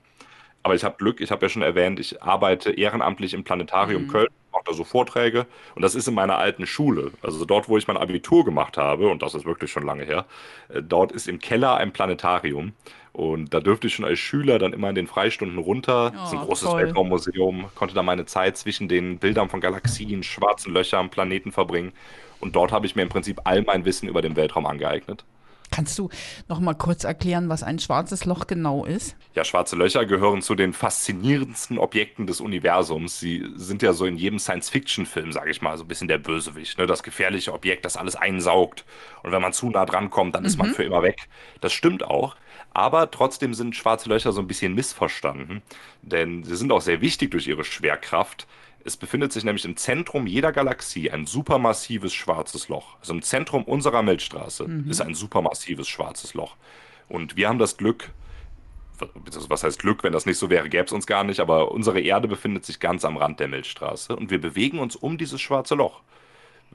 Aber 0.64 0.76
ich 0.76 0.84
habe 0.84 0.96
Glück, 0.98 1.20
ich 1.22 1.32
habe 1.32 1.46
ja 1.46 1.50
schon 1.50 1.62
erwähnt, 1.62 2.00
ich 2.00 2.22
arbeite 2.24 2.72
ehrenamtlich 2.72 3.34
im 3.34 3.44
Planetarium 3.44 4.08
Köln, 4.08 4.30
mache 4.52 4.64
da 4.66 4.74
so 4.74 4.84
Vorträge 4.86 5.46
und 5.76 5.82
das 5.82 5.94
ist 5.96 6.08
in 6.08 6.14
meiner 6.14 6.38
alten 6.38 6.66
Schule. 6.66 7.12
Also 7.22 7.44
dort, 7.46 7.68
wo 7.68 7.78
ich 7.78 7.88
mein 7.88 7.98
Abitur 7.98 8.46
gemacht 8.46 8.78
habe, 8.78 9.10
und 9.10 9.22
das 9.22 9.36
ist 9.36 9.46
wirklich 9.46 9.72
schon 9.72 9.84
lange 9.84 10.06
her, 10.06 10.26
äh, 10.70 10.82
dort 10.82 11.12
ist 11.12 11.28
im 11.28 11.40
Keller 11.40 11.76
ein 11.78 11.92
Planetarium. 11.94 12.74
Und 13.12 13.54
da 13.54 13.60
dürfte 13.60 13.88
ich 13.88 13.94
schon 13.96 14.06
als 14.06 14.18
Schüler 14.20 14.58
dann 14.58 14.74
immer 14.74 14.90
in 14.90 14.96
den 14.96 15.06
Freistunden 15.08 15.60
runter. 15.60 16.12
Das 16.12 16.30
ist 16.30 16.34
ein 16.34 16.40
Oh, 16.40 16.46
großes 16.46 16.70
toll. 16.70 16.78
Weltraummuseum, 16.78 17.70
konnte 17.76 17.94
da 17.94 18.02
meine 18.02 18.26
Zeit 18.26 18.58
zwischen 18.58 18.88
den 18.88 19.20
Bildern 19.20 19.50
von 19.50 19.62
Galaxien, 19.62 20.24
schwarzen 20.24 20.74
Löchern, 20.74 21.10
Planeten 21.12 21.52
verbringen. 21.52 21.94
Und 22.40 22.56
dort 22.56 22.72
habe 22.72 22.86
ich 22.88 22.96
mir 22.96 23.04
im 23.04 23.10
Prinzip 23.10 23.42
all 23.44 23.62
mein 23.64 23.86
Wissen 23.86 24.08
über 24.10 24.22
den 24.24 24.36
Weltraum 24.36 24.66
angeeignet. 24.66 25.26
Kannst 25.74 25.98
du 25.98 26.10
noch 26.50 26.60
mal 26.60 26.76
kurz 26.76 27.04
erklären, 27.04 27.50
was 27.50 27.64
ein 27.64 27.80
schwarzes 27.80 28.26
Loch 28.26 28.46
genau 28.46 28.86
ist? 28.86 29.16
Ja, 29.34 29.44
schwarze 29.44 29.76
Löcher 29.76 30.06
gehören 30.06 30.44
zu 30.44 30.54
den 30.54 30.72
faszinierendsten 30.72 31.80
Objekten 31.80 32.28
des 32.28 32.42
Universums. 32.42 33.20
Sie 33.20 33.44
sind 33.56 33.82
ja 33.82 33.94
so 33.94 34.06
in 34.06 34.16
jedem 34.16 34.38
Science-Fiction-Film, 34.38 35.32
sage 35.32 35.50
ich 35.50 35.64
mal, 35.64 35.76
so 35.76 35.84
ein 35.84 35.88
bisschen 35.88 36.08
der 36.08 36.20
Bösewicht, 36.20 36.78
ne? 36.78 36.86
Das 36.86 37.02
gefährliche 37.02 37.54
Objekt, 37.54 37.86
das 37.86 37.98
alles 37.98 38.16
einsaugt. 38.16 38.86
Und 39.24 39.32
wenn 39.32 39.42
man 39.42 39.52
zu 39.52 39.68
nah 39.72 39.86
dran 39.86 40.12
kommt, 40.12 40.36
dann 40.36 40.46
ist 40.46 40.58
man 40.58 40.74
für 40.76 40.84
immer 40.84 41.02
weg. 41.02 41.28
Das 41.60 41.74
stimmt 41.74 42.04
auch. 42.04 42.36
Aber 42.72 43.10
trotzdem 43.10 43.56
sind 43.56 43.76
schwarze 43.76 44.10
Löcher 44.10 44.32
so 44.32 44.42
ein 44.42 44.48
bisschen 44.48 44.76
missverstanden, 44.76 45.64
denn 46.04 46.44
sie 46.44 46.56
sind 46.56 46.72
auch 46.72 46.82
sehr 46.82 47.02
wichtig 47.02 47.32
durch 47.32 47.48
ihre 47.48 47.64
Schwerkraft. 47.64 48.46
Es 48.86 48.98
befindet 48.98 49.32
sich 49.32 49.44
nämlich 49.44 49.66
im 49.66 49.78
Zentrum 49.78 50.28
jeder 50.28 50.52
Galaxie 50.52 51.10
ein 51.10 51.26
supermassives 51.26 52.14
schwarzes 52.14 52.68
Loch. 52.68 52.98
Also 53.00 53.14
im 53.14 53.22
Zentrum 53.22 53.64
unserer 53.64 54.04
Milchstraße 54.04 54.68
ist 54.90 55.02
ein 55.02 55.16
supermassives 55.16 55.88
schwarzes 55.88 56.34
Loch. 56.34 56.58
Und 57.08 57.38
wir 57.38 57.48
haben 57.48 57.60
das 57.60 57.78
Glück, 57.78 58.10
was 59.50 59.64
heißt 59.64 59.80
Glück, 59.80 60.04
wenn 60.04 60.14
das 60.14 60.26
nicht 60.26 60.38
so 60.38 60.50
wäre, 60.50 60.70
gäbe 60.70 60.86
es 60.86 60.92
uns 60.92 61.08
gar 61.08 61.24
nicht, 61.24 61.40
aber 61.40 61.72
unsere 61.72 62.00
Erde 62.00 62.28
befindet 62.28 62.66
sich 62.66 62.80
ganz 62.80 63.06
am 63.06 63.18
Rand 63.18 63.40
der 63.40 63.48
Milchstraße 63.48 64.16
und 64.16 64.30
wir 64.32 64.40
bewegen 64.40 64.80
uns 64.80 64.96
um 64.96 65.18
dieses 65.18 65.42
schwarze 65.42 65.76
Loch. 65.76 66.02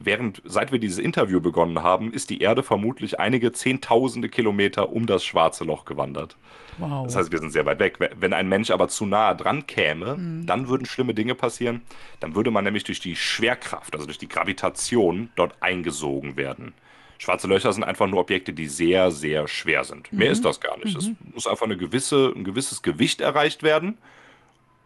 Während, 0.01 0.43
seit 0.45 0.71
wir 0.71 0.79
dieses 0.79 0.99
Interview 0.99 1.41
begonnen 1.41 1.83
haben, 1.83 2.13
ist 2.13 2.31
die 2.31 2.41
Erde 2.41 2.63
vermutlich 2.63 3.19
einige 3.19 3.51
Zehntausende 3.51 4.29
Kilometer 4.29 4.91
um 4.91 5.07
das 5.07 5.25
schwarze 5.25 5.65
Loch 5.65 5.85
gewandert. 5.85 6.37
Wow. 6.79 7.05
Das 7.05 7.17
heißt, 7.17 7.33
wir 7.33 7.41
sind 7.41 7.51
sehr 7.51 7.67
weit 7.67 7.81
weg. 7.81 7.99
Wenn 8.17 8.33
ein 8.33 8.49
Mensch 8.49 8.71
aber 8.71 8.89
zu 8.89 9.07
nahe 9.07 9.35
dran 9.35 9.67
käme, 9.67 10.17
dann 10.47 10.69
würden 10.69 10.87
schlimme 10.87 11.15
Dinge 11.15 11.35
passieren. 11.35 11.83
Dann 12.21 12.37
würde 12.37 12.53
man 12.53 12.63
nämlich 12.63 12.85
durch 12.85 13.01
die 13.01 13.17
Schwerkraft, 13.17 13.95
also 13.95 14.07
durch 14.07 14.19
die 14.19 14.29
Gravitation, 14.29 15.31
dort 15.35 15.61
eingesogen 15.61 16.37
werden. 16.37 16.75
Schwarze 17.19 17.49
Löcher 17.49 17.73
sind 17.73 17.83
einfach 17.83 18.07
nur 18.07 18.21
Objekte, 18.21 18.53
die 18.53 18.69
sehr, 18.69 19.11
sehr 19.11 19.49
schwer 19.49 19.83
sind. 19.83 20.13
Mehr 20.13 20.31
ist 20.31 20.45
das 20.45 20.61
gar 20.61 20.79
nicht. 20.79 20.97
Es 20.97 21.11
muss 21.35 21.49
einfach 21.49 21.67
eine 21.67 21.77
gewisse, 21.77 22.33
ein 22.37 22.45
gewisses 22.45 22.83
Gewicht 22.83 23.21
erreicht 23.21 23.65
werden. 23.65 23.99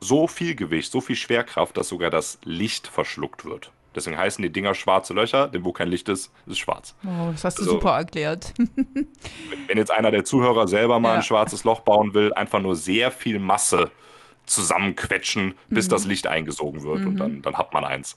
So 0.00 0.26
viel 0.26 0.54
Gewicht, 0.54 0.90
so 0.90 1.02
viel 1.02 1.16
Schwerkraft, 1.16 1.76
dass 1.76 1.88
sogar 1.88 2.08
das 2.08 2.38
Licht 2.44 2.86
verschluckt 2.86 3.44
wird. 3.44 3.70
Deswegen 3.94 4.16
heißen 4.16 4.42
die 4.42 4.50
Dinger 4.50 4.74
schwarze 4.74 5.12
Löcher, 5.14 5.48
denn 5.48 5.64
wo 5.64 5.72
kein 5.72 5.88
Licht 5.88 6.08
ist, 6.08 6.32
ist 6.46 6.58
schwarz. 6.58 6.94
wow, 7.02 7.30
das 7.32 7.44
hast 7.44 7.58
du 7.58 7.62
Also- 7.62 7.74
super 7.74 7.96
erklärt. 7.96 8.52
Wenn 9.66 9.76
jetzt 9.78 9.90
einer 9.90 10.10
der 10.10 10.24
Zuhörer 10.24 10.66
selber 10.68 10.98
mal 11.00 11.10
Ja. 11.10 11.14
ein 11.16 11.22
schwarzes 11.22 11.64
Loch 11.64 11.80
bauen 11.80 12.14
will, 12.14 12.32
einfach 12.34 12.60
nur 12.60 12.76
sehr 12.76 13.10
viel 13.10 13.38
Masse 13.38 13.90
zusammenquetschen, 14.46 15.54
bis 15.68 15.88
das 15.88 16.04
Licht 16.06 16.26
eingesogen 16.26 16.82
wird 16.82 17.04
und 17.06 17.16
dann, 17.16 17.42
dann 17.42 17.56
hat 17.56 17.72
man 17.72 17.84
eins. 17.84 18.16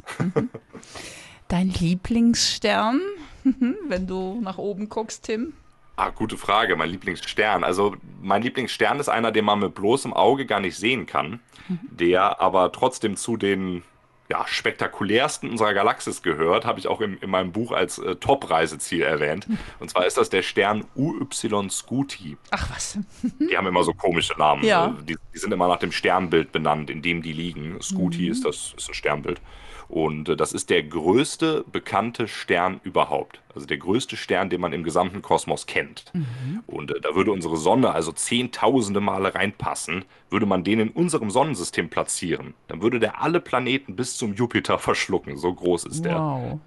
Dein 1.48 1.70
Lieblingsstern, 1.70 3.00
wenn 3.88 4.08
du 4.08 4.40
nach 4.42 4.58
oben 4.58 4.90
guckst, 4.90 5.26
Tim? 5.26 5.54
Ah, 5.98 6.10
gute 6.10 6.36
Frage, 6.38 6.76
mein 6.76 6.90
Lieblingsstern. 6.90 7.64
Also 7.64 7.96
mein 8.22 8.42
Lieblingsstern 8.42 9.00
ist 9.00 9.08
einer, 9.08 9.32
den 9.32 9.46
man 9.46 9.60
mit 9.60 9.76
bloßem 9.76 10.14
Auge 10.14 10.46
gar 10.46 10.60
nicht 10.60 10.76
sehen 10.76 11.06
kann, 11.06 11.40
der 11.70 12.42
aber 12.42 12.72
trotzdem 12.72 13.16
zu 13.16 13.38
den 13.38 13.84
ja, 14.30 14.46
spektakulärsten 14.48 15.50
unserer 15.50 15.74
Galaxis 15.74 16.24
gehört, 16.24 16.66
habe 16.66 16.80
ich 16.80 16.88
auch 16.88 17.00
im, 17.02 17.18
in 17.22 17.30
meinem 17.30 17.52
Buch 17.52 17.72
als 17.72 18.00
äh, 18.00 18.16
Top-Reiseziel 18.16 19.02
erwähnt. 19.04 19.48
Und 19.80 19.90
zwar 19.90 20.06
ist 20.06 20.18
das 20.18 20.30
der 20.30 20.42
Stern 20.42 20.86
UY 20.96 21.70
Scuti. 21.70 22.38
Ach 22.52 22.70
was. 22.72 22.98
Die 23.40 23.56
haben 23.56 23.68
immer 23.68 23.84
so 23.84 23.94
komische 23.94 24.34
Namen. 24.38 24.64
Ja. 24.64 24.88
Äh, 24.88 25.04
Die, 25.04 25.18
die 25.34 25.38
sind 25.38 25.54
immer 25.54 25.68
nach 25.68 25.78
dem 25.78 25.92
Sternbild 25.92 26.52
benannt, 26.52 26.90
in 26.90 27.02
dem 27.02 27.22
die 27.22 27.34
liegen. 27.34 27.80
Scuti 27.82 28.28
ist 28.28 28.46
das 28.46 28.74
ist 28.78 28.90
ein 28.90 28.94
Sternbild. 28.96 29.42
Und 29.88 30.30
äh, 30.30 30.36
das 30.36 30.54
ist 30.54 30.70
der 30.70 30.84
größte 30.84 31.64
bekannte 31.72 32.28
Stern 32.28 32.80
überhaupt. 32.84 33.42
Also 33.54 33.68
der 33.68 33.78
größte 33.78 34.18
Stern, 34.18 34.50
den 34.50 34.62
man 34.62 34.74
im 34.74 34.84
gesamten 34.84 35.22
Kosmos 35.22 35.66
kennt. 35.66 36.12
Und 36.68 36.92
äh, 36.92 37.00
da 37.00 37.16
würde 37.16 37.32
unsere 37.32 37.58
Sonne 37.58 37.92
also 37.92 38.12
zehntausende 38.12 39.00
Male 39.00 39.34
reinpassen, 39.34 40.06
würde 40.30 40.46
man 40.46 40.64
den 40.64 40.80
in 40.80 40.90
unserem 40.90 41.30
Sonnensystem 41.32 41.90
platzieren. 41.90 42.54
Dann 42.68 42.82
würde 42.82 43.00
der 43.00 43.22
alle 43.22 43.40
Planeten 43.40 43.96
bis 43.96 44.18
zum 44.18 44.34
Jupiter 44.34 44.80
verschlucken. 44.80 45.38
So 45.38 45.54
groß 45.54 45.86
ist 45.86 46.04
der. 46.04 46.20
Wow. 46.20 46.60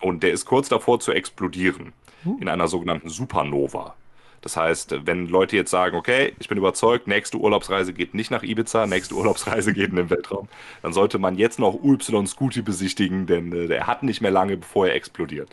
Und 0.00 0.22
der 0.24 0.32
ist 0.32 0.46
kurz 0.46 0.68
davor 0.68 0.98
zu 0.98 1.12
explodieren 1.12 1.92
in 2.40 2.48
einer 2.48 2.68
sogenannten 2.68 3.08
Supernova. 3.08 3.94
Das 4.42 4.56
heißt, 4.56 5.06
wenn 5.06 5.28
Leute 5.28 5.56
jetzt 5.56 5.70
sagen, 5.70 5.96
okay, 5.96 6.34
ich 6.38 6.48
bin 6.48 6.58
überzeugt, 6.58 7.06
nächste 7.06 7.38
Urlaubsreise 7.38 7.92
geht 7.92 8.12
nicht 8.12 8.30
nach 8.30 8.42
Ibiza, 8.42 8.86
nächste 8.86 9.14
Urlaubsreise 9.16 9.72
geht 9.72 9.90
in 9.90 9.96
den 9.96 10.10
Weltraum, 10.10 10.48
dann 10.82 10.92
sollte 10.92 11.18
man 11.18 11.38
jetzt 11.38 11.58
noch 11.58 11.82
UY 11.82 12.26
Scooty 12.26 12.62
besichtigen, 12.62 13.26
denn 13.26 13.52
äh, 13.52 13.68
der 13.68 13.86
hat 13.86 14.02
nicht 14.02 14.20
mehr 14.20 14.32
lange, 14.32 14.56
bevor 14.56 14.88
er 14.88 14.94
explodiert. 14.94 15.48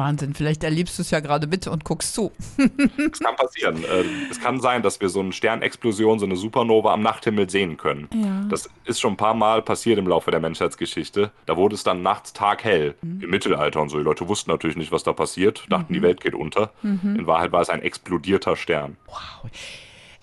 Wahnsinn, 0.00 0.34
vielleicht 0.34 0.64
erlebst 0.64 0.98
du 0.98 1.02
es 1.02 1.10
ja 1.10 1.20
gerade 1.20 1.46
mit 1.46 1.66
und 1.66 1.84
guckst 1.84 2.14
zu. 2.14 2.32
Das 2.56 3.20
kann 3.20 3.36
passieren. 3.36 3.84
Äh, 3.84 4.04
Es 4.30 4.40
kann 4.40 4.60
sein, 4.60 4.82
dass 4.82 5.00
wir 5.00 5.08
so 5.10 5.20
eine 5.20 5.32
Sternexplosion, 5.32 6.18
so 6.18 6.24
eine 6.26 6.36
Supernova 6.36 6.92
am 6.92 7.02
Nachthimmel 7.02 7.48
sehen 7.50 7.76
können. 7.76 8.08
Ja. 8.14 8.46
Das 8.48 8.68
ist 8.86 8.98
schon 9.00 9.12
ein 9.12 9.16
paar 9.18 9.34
Mal 9.34 9.62
passiert 9.62 9.98
im 9.98 10.06
Laufe 10.08 10.30
der 10.30 10.40
Menschheitsgeschichte. 10.40 11.30
Da 11.46 11.56
wurde 11.56 11.74
es 11.74 11.84
dann 11.84 12.02
nachts 12.02 12.32
taghell. 12.32 12.94
Im 13.02 13.30
Mittelalter 13.30 13.80
und 13.82 13.90
so. 13.90 13.98
Die 13.98 14.04
Leute 14.04 14.26
wussten 14.28 14.50
natürlich 14.50 14.76
nicht, 14.76 14.90
was 14.90 15.02
da 15.02 15.12
passiert, 15.12 15.64
dachten, 15.68 15.92
die 15.92 16.02
Welt 16.02 16.20
geht 16.20 16.34
unter. 16.34 16.72
In 16.82 17.26
Wahrheit 17.26 17.52
war 17.52 17.60
es 17.60 17.68
ein 17.68 17.82
explodierter 17.82 18.56
Stern. 18.56 18.96
Wow. 19.06 19.50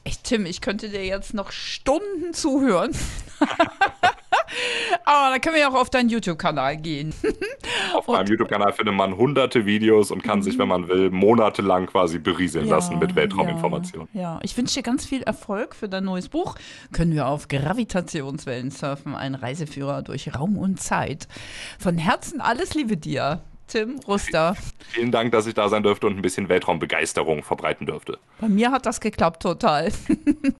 Echt, 0.04 0.24
Tim, 0.24 0.46
ich 0.46 0.62
könnte 0.62 0.90
dir 0.90 1.06
jetzt 1.06 1.34
noch 1.34 1.52
Stunden 1.52 2.34
zuhören. 2.34 2.92
Aber 5.10 5.30
da 5.34 5.40
können 5.40 5.56
wir 5.56 5.62
ja 5.62 5.70
auch 5.70 5.76
auf 5.82 5.90
deinen 5.90 6.10
YouTube-Kanal 6.10 6.76
gehen. 6.78 7.14
Auf 7.94 8.08
meinem 8.08 8.28
YouTube-Kanal 8.28 8.74
findet 8.74 8.94
man 8.94 9.16
hunderte 9.16 9.66
Videos 9.66 10.12
und 10.12 10.22
kann 10.22 10.40
Mhm. 10.40 10.44
sich, 10.44 10.58
wenn 10.60 10.68
man 10.68 10.90
will, 10.90 11.10
monatelang 11.12 11.86
quasi 11.86 12.20
berieseln 12.20 12.68
lassen 12.68 13.00
mit 13.00 13.16
Weltrauminformationen. 13.16 14.10
Ja, 14.14 14.22
ja, 14.22 14.40
ich 14.44 14.58
wünsche 14.58 14.76
dir 14.76 14.84
ganz 14.84 15.06
viel 15.06 15.24
Erfolg 15.24 15.76
für 15.76 15.88
dein 15.88 16.04
neues 16.04 16.28
Buch. 16.28 16.56
Können 16.92 17.14
wir 17.14 17.28
auf 17.28 17.48
Gravitationswellen 17.48 18.70
surfen, 18.70 19.16
ein 19.16 19.34
Reiseführer 19.36 20.02
durch 20.02 20.36
Raum 20.36 20.58
und 20.58 20.82
Zeit. 20.82 21.30
Von 21.80 21.98
Herzen 21.98 22.42
alles 22.42 22.74
Liebe 22.74 22.98
dir, 22.98 23.42
Tim 23.68 24.00
Ruster. 24.08 24.56
Vielen 24.90 25.12
Dank, 25.12 25.32
dass 25.32 25.46
ich 25.48 25.54
da 25.54 25.70
sein 25.70 25.84
durfte 25.84 26.08
und 26.08 26.16
ein 26.18 26.22
bisschen 26.22 26.50
Weltraumbegeisterung 26.50 27.44
verbreiten 27.44 27.86
durfte. 27.86 28.18
Bei 28.40 28.48
mir 28.50 28.72
hat 28.72 28.86
das 28.86 29.00
geklappt 29.02 29.42
total. 29.44 29.92